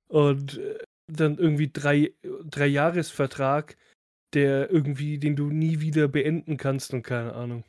Und 0.06 0.58
äh, 0.58 0.78
dann 1.06 1.38
irgendwie 1.38 1.70
drei, 1.70 2.12
drei 2.44 2.66
Jahresvertrag, 2.66 3.76
der 4.34 4.70
irgendwie, 4.70 5.18
den 5.18 5.36
du 5.36 5.50
nie 5.50 5.80
wieder 5.80 6.08
beenden 6.08 6.56
kannst 6.56 6.92
und 6.92 7.02
keine 7.02 7.34
Ahnung. 7.34 7.64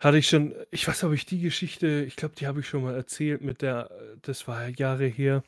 Hatte 0.00 0.18
ich 0.18 0.28
schon, 0.28 0.54
ich 0.70 0.86
weiß, 0.86 1.04
ob 1.04 1.12
ich 1.12 1.26
die 1.26 1.40
Geschichte, 1.40 2.04
ich 2.06 2.14
glaube, 2.16 2.36
die 2.36 2.46
habe 2.46 2.60
ich 2.60 2.68
schon 2.68 2.82
mal 2.84 2.94
erzählt 2.94 3.40
mit 3.40 3.62
der, 3.62 3.90
das 4.22 4.46
war 4.46 4.68
Jahre 4.68 5.06
her. 5.06 5.42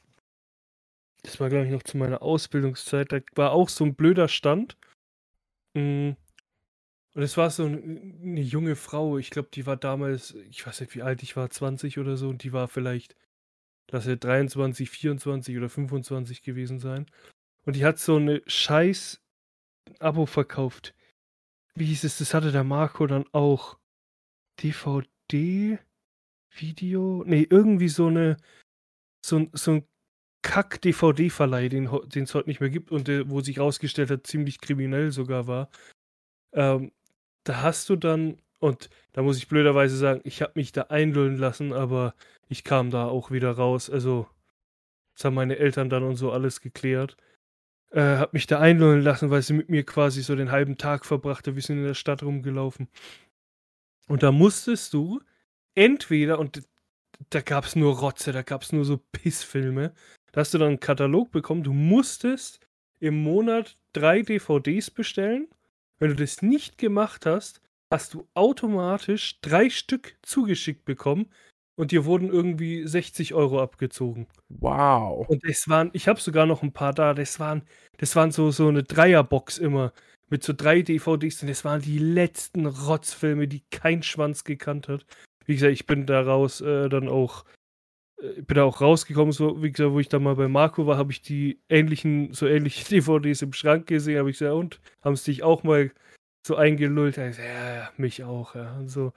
Das 1.23 1.39
war, 1.39 1.49
glaube 1.51 1.67
ich, 1.67 1.71
noch 1.73 1.83
zu 1.83 1.99
meiner 1.99 2.23
Ausbildungszeit. 2.23 3.13
Da 3.13 3.21
war 3.35 3.53
auch 3.53 3.69
so 3.69 3.85
ein 3.85 3.95
blöder 3.95 4.27
Stand. 4.29 4.77
Mm. 5.75 6.13
Und 7.15 7.23
es 7.23 7.37
war 7.37 7.51
so 7.51 7.65
ein- 7.67 8.21
eine 8.23 8.41
junge 8.41 8.77
Frau. 8.77 9.19
Ich 9.19 9.31
glaube, 9.31 9.49
die 9.53 9.67
war 9.67 9.77
damals, 9.77 10.35
ich 10.49 10.67
weiß 10.67 10.81
nicht, 10.81 10.95
wie 10.95 11.03
alt 11.03 11.23
ich 11.23 11.37
war, 11.37 11.51
20 11.51 11.99
oder 11.99 12.17
so. 12.17 12.29
Und 12.29 12.43
die 12.43 12.53
war 12.53 12.69
vielleicht, 12.69 13.17
lass 13.91 14.05
sie 14.05 14.17
23, 14.17 14.91
24 14.91 15.57
oder 15.59 15.69
25 15.69 16.43
gewesen 16.43 16.81
sein. 16.81 17.07
Und 17.67 17.77
die 17.77 17.85
hat 17.85 17.99
so 17.99 18.17
eine 18.17 18.43
scheiß 18.47 19.21
Abo 19.99 20.27
verkauft. 20.27 20.95
Wie 21.75 21.87
hieß 21.87 22.05
es? 22.05 22.19
Das 22.19 22.35
hatte 22.35 22.53
der 22.53 22.64
Marco 22.64 23.07
dann 23.07 23.25
auch. 23.33 23.79
DVD? 24.62 25.79
Video? 26.53 27.23
Nee, 27.27 27.47
irgendwie 27.49 27.88
so 27.88 28.07
eine. 28.09 28.37
So, 29.25 29.37
ein- 29.38 29.51
so 29.53 29.73
ein 29.73 29.87
Kack-DVD-Verleih, 30.43 31.69
den 31.69 31.87
es 32.25 32.35
heute 32.35 32.49
nicht 32.49 32.61
mehr 32.61 32.71
gibt 32.71 32.90
und 32.90 33.09
der, 33.09 33.29
wo 33.29 33.40
sich 33.43 33.59
rausgestellt 33.61 34.11
hat, 34.11 34.27
ziemlich 34.27 34.61
kriminell 34.61 35.12
sogar 35.12 35.47
war. 35.47 35.69
Ähm, 36.53 36.93
da 37.45 37.62
hast 37.62 37.88
du 37.90 37.97
dann, 37.97 38.40
und 38.59 38.88
da 39.12 39.23
muss 39.23 39.37
ich 39.37 39.49
blöderweise 39.49 39.97
sagen, 39.97 40.23
ich 40.25 40.40
habe 40.43 40.53
mich 40.57 40.73
da 40.73 40.83
einlullen 40.85 41.37
lassen, 41.37 41.73
aber 41.75 42.14
ich 42.49 42.64
kam 42.64 42.90
da 42.90 43.07
auch 43.07 43.31
wieder 43.31 43.53
raus. 43.53 43.90
Also, 43.90 44.27
das 45.14 45.27
haben 45.27 45.35
meine 45.35 45.59
Eltern 45.59 45.90
dann 45.90 46.03
und 46.05 46.16
so 46.16 46.33
alles 46.33 46.61
geklärt. 46.62 47.16
Äh, 47.92 48.18
hab 48.18 48.33
mich 48.33 48.46
da 48.46 48.61
einlullen 48.61 49.03
lassen, 49.03 49.31
weil 49.31 49.42
sie 49.42 49.53
mit 49.53 49.68
mir 49.68 49.85
quasi 49.85 50.22
so 50.22 50.37
den 50.37 50.53
halben 50.53 50.79
Tag 50.79 51.05
verbrachte. 51.05 51.57
Wir 51.57 51.62
sind 51.62 51.79
in 51.79 51.85
der 51.85 51.94
Stadt 51.94 52.22
rumgelaufen. 52.22 52.88
Und 54.07 54.22
da 54.22 54.31
musstest 54.31 54.94
du 54.94 55.20
entweder, 55.74 56.38
und 56.38 56.62
da 57.31 57.40
gab 57.40 57.64
es 57.64 57.76
nur 57.76 57.98
Rotze, 57.98 58.33
da 58.33 58.42
gab 58.42 58.62
es 58.62 58.72
nur 58.72 58.85
so 58.85 58.98
Pissfilme, 59.12 59.92
da 60.33 60.40
hast 60.40 60.55
du 60.55 60.59
dann 60.59 60.68
einen 60.68 60.81
Katalog 60.81 61.33
bekommen, 61.33 61.64
du 61.64 61.72
musstest 61.72 62.61
im 63.00 63.22
Monat 63.22 63.76
drei 63.92 64.22
DVDs 64.22 64.90
bestellen. 64.90 65.48
Wenn 65.98 66.11
du 66.11 66.16
das 66.16 66.42
nicht 66.42 66.79
gemacht 66.79 67.26
hast, 67.26 67.61
hast 67.90 68.14
du 68.14 68.29
automatisch 68.35 69.40
drei 69.40 69.68
Stück 69.68 70.16
zugeschickt 70.22 70.85
bekommen 70.85 71.29
und 71.81 71.93
dir 71.93 72.05
wurden 72.05 72.29
irgendwie 72.29 72.87
60 72.87 73.33
Euro 73.33 73.62
abgezogen. 73.62 74.27
Wow. 74.51 75.27
Und 75.27 75.43
es 75.45 75.66
waren, 75.66 75.88
ich 75.95 76.09
habe 76.09 76.21
sogar 76.21 76.45
noch 76.45 76.62
ein 76.62 76.75
paar 76.75 76.93
da, 76.93 77.14
das 77.14 77.40
waren, 77.40 77.62
das 77.97 78.14
waren 78.16 78.33
so, 78.33 78.51
so 78.51 78.69
eine 78.69 78.83
Dreierbox 78.83 79.57
immer 79.57 79.95
mit 80.29 80.45
so 80.45 80.53
drei 80.53 80.83
DVDs 80.83 81.40
und 81.40 81.49
das 81.49 81.64
waren 81.64 81.81
die 81.81 81.97
letzten 81.97 82.66
Rotzfilme, 82.66 83.49
die 83.49 83.62
kein 83.71 84.03
Schwanz 84.03 84.45
gekannt 84.45 84.88
hat. 84.88 85.07
Wie 85.47 85.55
gesagt, 85.55 85.73
ich 85.73 85.87
bin 85.87 86.05
daraus 86.05 86.61
äh, 86.61 86.90
dann 86.90 87.09
auch, 87.09 87.47
äh, 88.21 88.43
bin 88.43 88.57
da 88.57 88.64
auch 88.64 88.83
rausgekommen, 88.83 89.33
so 89.33 89.62
wie 89.62 89.73
gesagt, 89.73 89.93
wo 89.93 90.01
ich 90.01 90.11
da 90.11 90.19
mal 90.19 90.37
bei 90.37 90.49
Marco 90.49 90.87
war, 90.87 90.99
habe 90.99 91.12
ich 91.12 91.23
die 91.23 91.62
ähnlichen, 91.71 92.35
so 92.35 92.47
ähnliche 92.47 92.85
DVDs 92.90 93.40
im 93.40 93.55
Schrank 93.55 93.87
gesehen, 93.87 94.19
habe 94.19 94.29
ich 94.29 94.38
gesagt, 94.38 94.55
und 94.55 94.81
haben 95.01 95.14
es 95.14 95.25
dich 95.25 95.43
auch 95.43 95.62
mal 95.62 95.90
so 96.47 96.57
eingelullt? 96.57 97.16
Ich 97.16 97.38
ja, 97.38 97.75
ja, 97.75 97.90
mich 97.97 98.23
auch, 98.23 98.55
ja. 98.55 98.77
Und 98.77 98.88
so. 98.88 99.14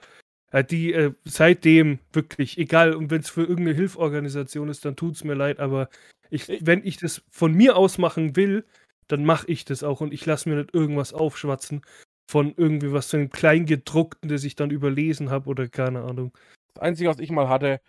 Ja, 0.54 0.62
die 0.62 0.92
äh, 0.92 1.12
seitdem 1.24 1.98
wirklich, 2.12 2.58
egal, 2.58 2.94
und 2.94 3.10
wenn 3.10 3.22
es 3.22 3.28
für 3.28 3.40
irgendeine 3.40 3.74
Hilfsorganisation 3.74 4.68
ist, 4.68 4.84
dann 4.84 4.94
tut 4.94 5.16
es 5.16 5.24
mir 5.24 5.34
leid, 5.34 5.58
aber 5.58 5.88
ich, 6.30 6.46
wenn 6.64 6.86
ich 6.86 6.96
das 6.96 7.24
von 7.28 7.52
mir 7.52 7.76
aus 7.76 7.98
machen 7.98 8.36
will, 8.36 8.64
dann 9.08 9.24
mache 9.24 9.48
ich 9.50 9.64
das 9.64 9.82
auch 9.82 10.00
und 10.00 10.14
ich 10.14 10.24
lasse 10.26 10.48
mir 10.48 10.54
nicht 10.54 10.72
irgendwas 10.72 11.12
aufschwatzen 11.12 11.82
von 12.30 12.54
irgendwie 12.56 12.92
was 12.92 13.10
von 13.10 13.18
dem 13.20 13.30
Kleingedruckten, 13.30 14.28
das 14.28 14.44
ich 14.44 14.54
dann 14.54 14.70
überlesen 14.70 15.28
habe 15.28 15.50
oder 15.50 15.68
keine 15.68 16.02
Ahnung. 16.02 16.32
Das 16.74 16.84
Einzige, 16.84 17.10
was 17.10 17.18
ich 17.18 17.32
mal 17.32 17.48
hatte 17.48 17.80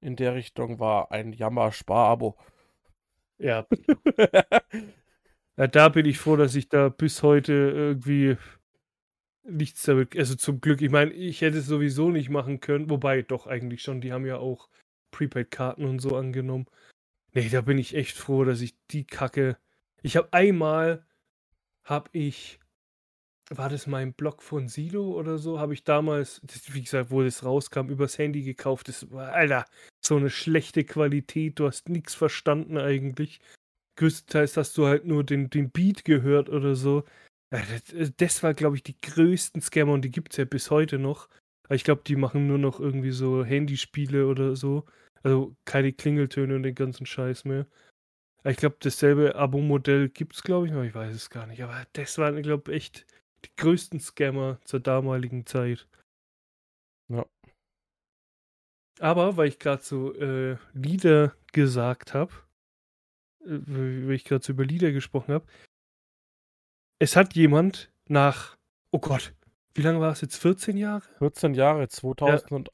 in 0.00 0.16
der 0.16 0.34
Richtung, 0.34 0.78
war 0.78 1.12
ein 1.12 1.34
Jammer-Spar-Abo. 1.34 2.38
Ja. 3.38 3.66
ja. 5.58 5.66
Da 5.66 5.88
bin 5.90 6.06
ich 6.06 6.18
froh, 6.18 6.36
dass 6.36 6.54
ich 6.54 6.70
da 6.70 6.88
bis 6.88 7.22
heute 7.22 7.52
irgendwie 7.52 8.38
nichts 9.44 9.82
damit. 9.82 10.16
Also 10.16 10.34
zum 10.34 10.60
Glück, 10.60 10.82
ich 10.82 10.90
meine, 10.90 11.12
ich 11.12 11.40
hätte 11.40 11.58
es 11.58 11.66
sowieso 11.66 12.10
nicht 12.10 12.30
machen 12.30 12.60
können, 12.60 12.90
wobei 12.90 13.22
doch 13.22 13.46
eigentlich 13.46 13.82
schon, 13.82 14.00
die 14.00 14.12
haben 14.12 14.26
ja 14.26 14.38
auch 14.38 14.68
Prepaid-Karten 15.10 15.84
und 15.84 16.00
so 16.00 16.16
angenommen. 16.16 16.66
Nee, 17.32 17.48
da 17.48 17.60
bin 17.60 17.78
ich 17.78 17.94
echt 17.94 18.16
froh, 18.16 18.44
dass 18.44 18.60
ich 18.60 18.74
die 18.90 19.04
Kacke. 19.04 19.58
Ich 20.02 20.16
habe 20.16 20.32
einmal, 20.32 21.04
habe 21.84 22.08
ich, 22.12 22.60
war 23.50 23.68
das 23.68 23.86
mein 23.86 24.14
Blog 24.14 24.42
von 24.42 24.68
Silo 24.68 25.12
oder 25.12 25.38
so, 25.38 25.58
habe 25.58 25.74
ich 25.74 25.84
damals, 25.84 26.40
das, 26.44 26.72
wie 26.74 26.82
gesagt, 26.82 27.10
wo 27.10 27.22
das 27.22 27.44
rauskam, 27.44 27.88
übers 27.88 28.18
Handy 28.18 28.42
gekauft. 28.42 28.88
Das 28.88 29.10
war, 29.10 29.32
Alter, 29.32 29.64
so 30.00 30.16
eine 30.16 30.30
schlechte 30.30 30.84
Qualität, 30.84 31.58
du 31.58 31.66
hast 31.66 31.88
nichts 31.88 32.14
verstanden 32.14 32.78
eigentlich. 32.78 33.40
Größtenteils 33.96 34.56
hast 34.56 34.76
du 34.78 34.86
halt 34.86 35.04
nur 35.04 35.24
den, 35.24 35.50
den 35.50 35.70
Beat 35.70 36.04
gehört 36.04 36.48
oder 36.48 36.74
so. 36.74 37.04
Das, 37.50 38.12
das 38.16 38.42
war, 38.42 38.54
glaube 38.54 38.76
ich, 38.76 38.82
die 38.82 39.00
größten 39.00 39.62
Scammer 39.62 39.92
und 39.92 40.02
die 40.02 40.10
gibt 40.10 40.32
es 40.32 40.38
ja 40.38 40.44
bis 40.44 40.70
heute 40.70 40.98
noch. 40.98 41.28
Aber 41.64 41.74
ich 41.74 41.84
glaube, 41.84 42.02
die 42.06 42.16
machen 42.16 42.46
nur 42.46 42.58
noch 42.58 42.80
irgendwie 42.80 43.12
so 43.12 43.44
Handyspiele 43.44 44.26
oder 44.26 44.56
so. 44.56 44.84
Also 45.22 45.56
keine 45.64 45.92
Klingeltöne 45.92 46.56
und 46.56 46.62
den 46.64 46.74
ganzen 46.74 47.06
Scheiß 47.06 47.44
mehr. 47.44 47.66
Ich 48.44 48.58
glaube, 48.58 48.76
dasselbe 48.80 49.36
Abo-Modell 49.36 50.10
gibt 50.10 50.34
es, 50.34 50.42
glaube 50.42 50.66
ich, 50.66 50.72
noch. 50.72 50.82
Ich 50.82 50.94
weiß 50.94 51.14
es 51.14 51.30
gar 51.30 51.46
nicht. 51.46 51.62
Aber 51.62 51.86
das 51.94 52.18
waren, 52.18 52.42
glaube 52.42 52.70
ich, 52.70 52.76
echt 52.76 53.06
die 53.44 53.56
größten 53.56 54.00
Scammer 54.00 54.60
zur 54.64 54.80
damaligen 54.80 55.46
Zeit. 55.46 55.86
Ja. 57.08 57.24
Aber, 59.00 59.36
weil 59.36 59.48
ich 59.48 59.58
gerade 59.58 59.82
so 59.82 60.14
äh, 60.14 60.56
Lieder 60.74 61.34
gesagt 61.52 62.12
habe, 62.12 62.32
äh, 63.40 63.58
weil 63.66 64.12
ich 64.12 64.24
gerade 64.24 64.44
so 64.44 64.52
über 64.52 64.64
Lieder 64.64 64.92
gesprochen 64.92 65.32
habe, 65.32 65.46
es 66.98 67.16
hat 67.16 67.34
jemand 67.34 67.90
nach, 68.08 68.56
oh 68.90 68.98
Gott, 68.98 69.34
wie 69.74 69.82
lange 69.82 70.00
war 70.00 70.12
es 70.12 70.20
jetzt? 70.20 70.36
14 70.36 70.76
Jahre? 70.76 71.02
14 71.18 71.54
Jahre, 71.54 71.88
2000 71.88 72.50
ja. 72.50 72.56
und 72.56 72.70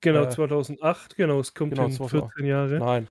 Genau, 0.00 0.24
äh, 0.24 0.28
2008, 0.28 1.16
genau, 1.16 1.40
es 1.40 1.54
kommt 1.54 1.74
genau, 1.74 1.86
in 1.86 1.92
14 1.92 2.46
Jahre. 2.46 2.78
Nein. 2.78 3.08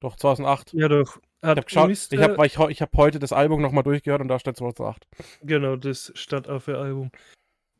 Doch, 0.00 0.16
2008. 0.16 0.72
Ja, 0.74 0.88
doch. 0.88 1.20
Hat 1.42 1.58
ich 1.68 1.76
habe 1.76 1.90
ich 1.90 2.08
habe 2.12 2.46
ich, 2.46 2.58
ich 2.70 2.82
hab 2.82 2.96
heute 2.96 3.18
das 3.18 3.32
Album 3.32 3.60
nochmal 3.60 3.82
durchgehört 3.82 4.20
und 4.20 4.28
da 4.28 4.38
steht 4.38 4.56
2008. 4.56 5.08
Genau, 5.42 5.74
das 5.74 6.12
Stadtaffe-Album. 6.14 7.10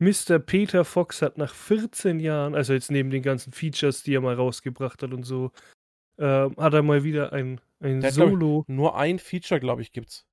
Mr. 0.01 0.41
Peter 0.41 0.85
Fox 0.85 1.23
hat 1.23 1.39
nach 1.39 1.55
14 1.55 2.19
Jahren, 2.19 2.57
also 2.57 2.73
jetzt 2.73 2.91
neben 2.91 3.11
den 3.11 3.23
ganzen 3.23 3.53
Features, 3.53 4.03
die 4.03 4.15
er 4.15 4.21
mal 4.21 4.35
rausgebracht 4.35 5.03
hat 5.05 5.13
und 5.13 5.23
so, 5.23 5.53
äh, 6.17 6.51
hat 6.57 6.75
er 6.75 6.83
mal 6.83 7.05
wieder 7.05 7.33
ein, 7.33 7.61
ein 7.79 8.01
Der 8.01 8.11
Solo. 8.11 8.63
Hat, 8.63 8.69
ich, 8.69 8.75
nur 8.75 8.97
ein 8.97 9.21
Feature, 9.21 9.61
glaube 9.61 9.83
ich, 9.83 9.93
gibt's. 9.93 10.27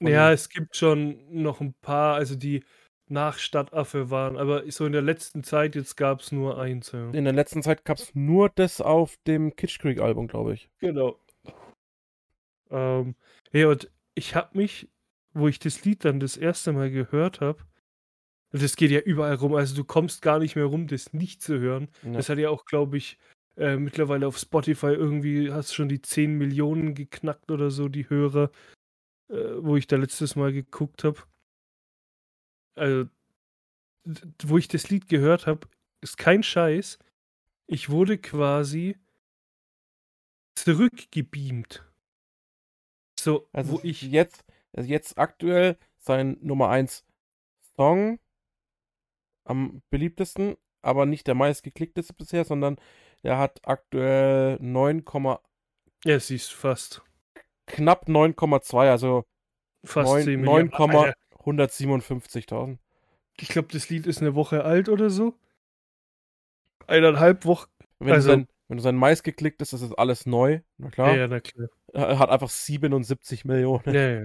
Und 0.00 0.08
ja, 0.08 0.32
es 0.32 0.48
gibt 0.48 0.76
schon 0.76 1.18
noch 1.30 1.60
ein 1.60 1.74
paar, 1.80 2.14
also 2.14 2.36
die 2.36 2.62
nach 3.08 3.38
Stadtaffe 3.38 4.10
waren. 4.10 4.36
Aber 4.36 4.70
so 4.70 4.86
in 4.86 4.92
der 4.92 5.02
letzten 5.02 5.42
Zeit 5.42 5.74
jetzt 5.74 5.96
gab 5.96 6.20
es 6.20 6.32
nur 6.32 6.60
eins. 6.60 6.92
Ja. 6.92 7.10
In 7.10 7.24
der 7.24 7.32
letzten 7.32 7.62
Zeit 7.62 7.84
gab 7.84 7.98
es 7.98 8.14
nur 8.14 8.50
das 8.50 8.80
auf 8.80 9.16
dem 9.26 9.56
Kitsch 9.56 9.78
Creek 9.78 10.00
Album, 10.00 10.28
glaube 10.28 10.54
ich. 10.54 10.68
Genau. 10.78 11.18
Ähm, 12.70 13.14
ja, 13.52 13.68
und 13.68 13.90
ich 14.14 14.34
habe 14.34 14.56
mich, 14.56 14.88
wo 15.32 15.48
ich 15.48 15.58
das 15.58 15.84
Lied 15.84 16.04
dann 16.04 16.20
das 16.20 16.36
erste 16.36 16.72
Mal 16.72 16.90
gehört 16.90 17.40
habe, 17.40 17.64
das 18.50 18.76
geht 18.76 18.90
ja 18.90 19.00
überall 19.00 19.34
rum, 19.34 19.54
also 19.54 19.74
du 19.74 19.84
kommst 19.84 20.22
gar 20.22 20.38
nicht 20.38 20.56
mehr 20.56 20.64
rum, 20.64 20.86
das 20.86 21.12
nicht 21.12 21.42
zu 21.42 21.58
hören. 21.58 21.88
Ja. 22.02 22.12
Das 22.12 22.28
hat 22.28 22.38
ja 22.38 22.48
auch, 22.50 22.64
glaube 22.64 22.96
ich, 22.96 23.18
äh, 23.56 23.76
mittlerweile 23.76 24.26
auf 24.26 24.38
Spotify 24.38 24.88
irgendwie, 24.88 25.52
hast 25.52 25.74
schon 25.74 25.88
die 25.88 26.00
10 26.00 26.34
Millionen 26.38 26.94
geknackt 26.94 27.50
oder 27.50 27.70
so, 27.70 27.88
die 27.88 28.08
Hörer, 28.08 28.50
wo 29.28 29.76
ich 29.76 29.86
da 29.86 29.96
letztes 29.96 30.36
Mal 30.36 30.52
geguckt 30.52 31.04
habe 31.04 31.22
also, 32.78 33.08
wo 34.42 34.56
ich 34.56 34.68
das 34.68 34.88
Lied 34.88 35.08
gehört 35.08 35.46
habe, 35.46 35.68
ist 36.00 36.16
kein 36.16 36.42
Scheiß. 36.42 36.98
Ich 37.66 37.90
wurde 37.90 38.18
quasi 38.18 38.96
zurückgebeamt. 40.54 41.84
So, 43.18 43.48
also 43.52 43.72
wo 43.72 43.80
ich 43.82 44.02
jetzt, 44.02 44.44
also 44.72 44.88
jetzt 44.88 45.18
aktuell 45.18 45.76
sein 45.98 46.38
Nummer 46.40 46.70
1 46.70 47.04
Song 47.76 48.18
am 49.44 49.82
beliebtesten, 49.90 50.56
aber 50.82 51.04
nicht 51.04 51.26
der 51.26 51.34
meistgeklickteste 51.34 52.14
bisher, 52.14 52.44
sondern 52.44 52.76
der 53.24 53.38
hat 53.38 53.66
aktuell 53.66 54.58
9, 54.60 55.04
ja, 56.04 56.20
siehst 56.20 56.52
fast 56.52 57.02
knapp 57.68 58.08
9,2, 58.08 58.90
also 58.90 59.24
fast 59.84 60.26
9, 60.26 60.40
9, 60.40 60.70
157.000. 60.70 62.78
Ich 63.40 63.48
glaube, 63.48 63.68
das 63.72 63.88
Lied 63.88 64.06
ist 64.06 64.20
eine 64.20 64.34
Woche 64.34 64.64
alt 64.64 64.88
oder 64.88 65.10
so. 65.10 65.34
Eineinhalb 66.86 67.44
Wochen. 67.44 67.70
Wenn, 67.98 68.12
also, 68.12 68.28
du 68.28 68.34
sein, 68.34 68.48
wenn 68.68 68.76
du 68.78 68.82
sein 68.82 68.96
Mais 68.96 69.22
geklickt 69.22 69.62
ist, 69.62 69.72
ist 69.72 69.82
das 69.82 69.94
alles 69.94 70.26
neu. 70.26 70.60
Na 70.78 70.90
klar. 70.90 71.16
Ja, 71.16 71.28
na 71.28 71.40
klar. 71.40 71.68
Er 71.92 72.18
hat 72.18 72.30
einfach 72.30 72.50
77 72.50 73.44
Millionen. 73.44 73.94
Ja, 73.94 74.20
ja. 74.20 74.24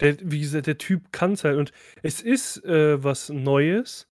Der, 0.00 0.16
wie 0.20 0.40
gesagt, 0.40 0.66
der 0.66 0.78
Typ 0.78 1.12
kann 1.12 1.32
es 1.32 1.44
halt. 1.44 1.58
Und 1.58 1.72
es 2.02 2.20
ist 2.20 2.64
äh, 2.64 3.02
was 3.02 3.28
Neues. 3.28 4.08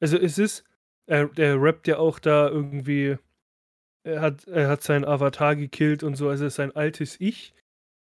Also 0.00 0.18
es 0.18 0.38
ist, 0.38 0.64
er, 1.06 1.28
der 1.28 1.60
rappt 1.60 1.86
ja 1.86 1.98
auch 1.98 2.18
da 2.18 2.48
irgendwie, 2.48 3.16
er 4.04 4.20
hat, 4.20 4.46
er 4.48 4.68
hat 4.68 4.82
seinen 4.82 5.04
Avatar 5.04 5.56
gekillt 5.56 6.02
und 6.02 6.16
so, 6.16 6.28
also 6.28 6.48
sein 6.48 6.74
altes 6.74 7.20
Ich. 7.20 7.54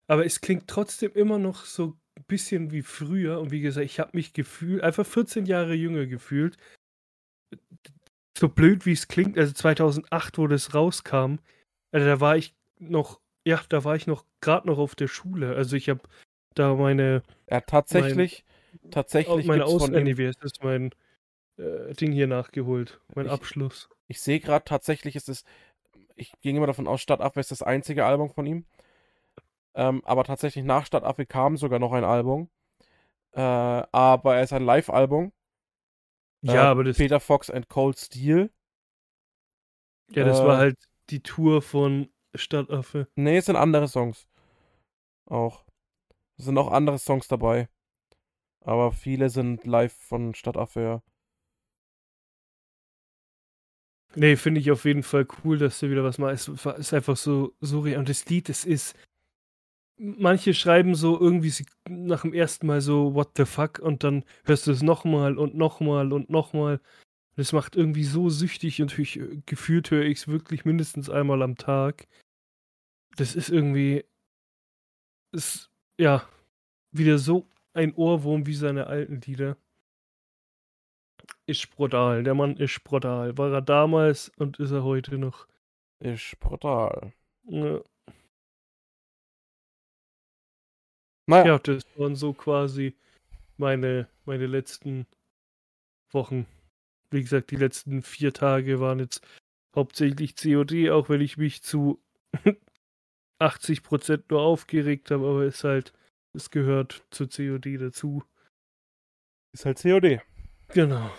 Aber 0.06 0.26
es 0.26 0.40
klingt 0.40 0.68
trotzdem 0.68 1.12
immer 1.12 1.38
noch 1.38 1.64
so 1.64 1.96
ein 2.16 2.24
bisschen 2.26 2.70
wie 2.70 2.82
früher. 2.82 3.40
Und 3.40 3.50
wie 3.50 3.60
gesagt, 3.60 3.86
ich 3.86 4.00
habe 4.00 4.10
mich 4.14 4.32
gefühlt, 4.32 4.82
einfach 4.82 5.06
14 5.06 5.46
Jahre 5.46 5.74
jünger 5.74 6.06
gefühlt. 6.06 6.56
So 8.36 8.48
blöd 8.48 8.84
wie 8.84 8.92
es 8.92 9.08
klingt, 9.08 9.38
also 9.38 9.52
2008, 9.52 10.38
wo 10.38 10.46
das 10.48 10.74
rauskam, 10.74 11.36
also 11.92 12.06
da 12.06 12.20
war 12.20 12.36
ich 12.36 12.56
noch, 12.80 13.20
ja, 13.46 13.60
da 13.68 13.84
war 13.84 13.94
ich 13.94 14.08
noch 14.08 14.24
gerade 14.40 14.66
noch 14.66 14.78
auf 14.78 14.96
der 14.96 15.06
Schule. 15.06 15.54
Also 15.54 15.76
ich 15.76 15.88
habe 15.88 16.00
da 16.54 16.74
meine. 16.74 17.22
Ja, 17.48 17.60
tatsächlich, 17.60 18.44
mein, 18.82 18.90
tatsächlich. 18.90 19.46
Meine 19.46 19.64
Aus 19.64 19.84
von 19.86 19.94
ihm, 19.94 20.16
das 20.16 20.36
ist 20.42 20.64
mein 20.64 20.90
äh, 21.56 21.92
Ding 21.94 22.10
hier 22.10 22.26
nachgeholt, 22.26 23.00
mein 23.14 23.26
ich, 23.26 23.32
Abschluss. 23.32 23.88
Ich 24.08 24.20
sehe 24.20 24.40
gerade 24.40 24.64
tatsächlich, 24.64 25.14
ist 25.14 25.28
es, 25.28 25.44
ich 26.16 26.32
ging 26.40 26.56
immer 26.56 26.66
davon 26.66 26.88
aus, 26.88 27.00
Stadtaffe 27.00 27.38
ist 27.38 27.52
das 27.52 27.62
einzige 27.62 28.04
Album 28.04 28.30
von 28.30 28.46
ihm. 28.46 28.64
Ähm, 29.74 30.04
aber 30.04 30.24
tatsächlich 30.24 30.64
nach 30.64 30.86
Stadtaffe 30.86 31.26
kam 31.26 31.56
sogar 31.56 31.78
noch 31.78 31.92
ein 31.92 32.04
Album. 32.04 32.48
Äh, 33.32 33.40
aber 33.40 34.36
er 34.36 34.42
ist 34.42 34.52
ein 34.52 34.64
Live-Album. 34.64 35.32
Ja, 36.42 36.54
äh, 36.54 36.58
aber 36.58 36.84
das. 36.84 36.96
Peter 36.96 37.20
Fox 37.20 37.50
and 37.50 37.68
Cold 37.68 37.98
Steel. 37.98 38.52
Ja, 40.10 40.24
das 40.24 40.40
äh, 40.40 40.44
war 40.44 40.58
halt 40.58 40.78
die 41.10 41.22
Tour 41.22 41.62
von 41.62 42.08
Stadtaffe. 42.34 43.08
Nee, 43.16 43.38
es 43.38 43.46
sind 43.46 43.56
andere 43.56 43.88
Songs. 43.88 44.28
Auch. 45.26 45.64
Es 46.36 46.44
sind 46.44 46.58
auch 46.58 46.70
andere 46.70 46.98
Songs 46.98 47.28
dabei. 47.28 47.68
Aber 48.60 48.92
viele 48.92 49.28
sind 49.30 49.64
live 49.66 49.92
von 49.92 50.34
Stadtaffe, 50.34 50.80
ja. 50.80 51.02
Nee, 54.16 54.36
finde 54.36 54.60
ich 54.60 54.70
auf 54.70 54.84
jeden 54.84 55.02
Fall 55.02 55.26
cool, 55.42 55.58
dass 55.58 55.80
du 55.80 55.90
wieder 55.90 56.04
was 56.04 56.18
machst. 56.18 56.48
Es 56.48 56.66
ist 56.66 56.94
einfach 56.94 57.16
so 57.16 57.54
surreal. 57.60 57.98
Und 57.98 58.08
das 58.08 58.26
Lied, 58.26 58.48
es 58.48 58.64
ist 58.64 58.96
manche 59.96 60.54
schreiben 60.54 60.94
so 60.94 61.18
irgendwie 61.20 61.52
nach 61.88 62.22
dem 62.22 62.34
ersten 62.34 62.66
Mal 62.66 62.80
so, 62.80 63.14
what 63.14 63.30
the 63.36 63.44
fuck, 63.44 63.78
und 63.78 64.04
dann 64.04 64.24
hörst 64.44 64.66
du 64.66 64.72
es 64.72 64.82
nochmal 64.82 65.38
und 65.38 65.54
nochmal 65.54 66.12
und 66.12 66.30
nochmal. 66.30 66.80
Das 67.36 67.52
macht 67.52 67.76
irgendwie 67.76 68.04
so 68.04 68.30
süchtig 68.30 68.80
und 68.82 68.96
ich, 68.98 69.18
äh, 69.18 69.42
gefühlt 69.46 69.90
höre 69.90 70.04
ich 70.04 70.18
es 70.18 70.28
wirklich 70.28 70.64
mindestens 70.64 71.10
einmal 71.10 71.42
am 71.42 71.56
Tag. 71.56 72.06
Das 73.16 73.34
ist 73.34 73.50
irgendwie, 73.50 74.04
ist, 75.32 75.70
ja, 75.98 76.28
wieder 76.92 77.18
so 77.18 77.48
ein 77.74 77.94
Ohrwurm 77.94 78.46
wie 78.46 78.54
seine 78.54 78.86
alten 78.86 79.20
Lieder. 79.20 79.56
Ist 81.46 81.70
brutal. 81.70 82.22
Der 82.22 82.34
Mann 82.34 82.56
ist 82.56 82.82
brutal. 82.84 83.36
War 83.38 83.52
er 83.52 83.62
damals 83.62 84.30
und 84.38 84.58
ist 84.58 84.70
er 84.70 84.84
heute 84.84 85.18
noch. 85.18 85.46
Ist 86.00 86.38
brutal. 86.40 87.12
Ja. 87.44 87.80
Naja. 91.26 91.46
Ja, 91.46 91.58
das 91.58 91.84
waren 91.96 92.16
so 92.16 92.32
quasi 92.32 92.94
meine, 93.56 94.08
meine 94.24 94.46
letzten 94.46 95.06
Wochen. 96.10 96.46
Wie 97.10 97.22
gesagt, 97.22 97.50
die 97.50 97.56
letzten 97.56 98.02
vier 98.02 98.32
Tage 98.32 98.80
waren 98.80 98.98
jetzt 98.98 99.26
hauptsächlich 99.74 100.36
COD, 100.36 100.90
auch 100.90 101.08
wenn 101.08 101.20
ich 101.20 101.36
mich 101.36 101.62
zu 101.62 102.02
80% 103.40 104.24
nur 104.28 104.40
aufgeregt 104.40 105.10
habe, 105.10 105.26
aber 105.26 105.42
es 105.42 105.64
halt, 105.64 105.92
es 106.32 106.50
gehört 106.50 107.04
zu 107.10 107.26
COD 107.26 107.80
dazu. 107.80 108.22
Ist 109.52 109.66
halt 109.66 109.80
COD. 109.80 110.20
Genau. 110.68 111.10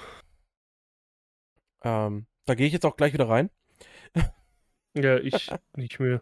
Ähm, 1.84 2.26
da 2.46 2.56
gehe 2.56 2.68
ich 2.68 2.74
jetzt 2.74 2.86
auch 2.86 2.98
gleich 2.98 3.13
wieder 3.13 3.30
rein. 3.30 3.50
ja, 4.96 5.18
ich 5.18 5.52
nicht 5.76 6.00
mehr. 6.00 6.22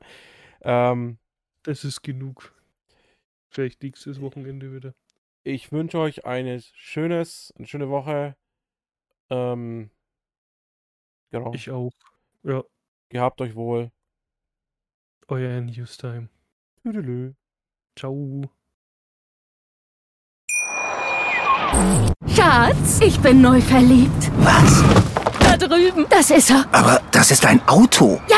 Ähm, 0.62 1.18
das 1.64 1.84
ist 1.84 2.02
genug. 2.04 2.53
Vielleicht 3.54 3.84
nächstes 3.84 4.20
Wochenende 4.20 4.74
wieder. 4.74 4.94
ich 5.44 5.72
wünsche 5.72 6.00
euch 6.00 6.26
eine 6.26 6.60
schönes, 6.74 7.54
eine 7.56 7.68
schöne 7.68 7.90
Woche. 7.90 8.36
Ähm, 9.30 9.92
genau. 11.30 11.54
Ich 11.54 11.70
auch. 11.70 11.92
Ja, 12.44 12.64
Gehabt 13.10 13.42
euch 13.42 13.54
wohl. 13.56 13.92
euer 15.28 15.62
Newstime. 15.62 16.30
Tüdelü. 16.82 17.36
Ciao. 17.96 18.50
Schatz, 22.28 23.00
ich 23.02 23.20
bin 23.20 23.42
neu 23.42 23.62
verliebt. 23.62 24.32
Was? 24.38 24.84
Da 25.40 25.58
drüben. 25.58 26.06
Das 26.10 26.32
ist 26.32 26.50
er. 26.50 26.66
Aber 26.74 27.02
das 27.12 27.30
ist 27.32 27.46
ein 27.46 27.62
Auto. 27.68 28.20
Ja, 28.30 28.38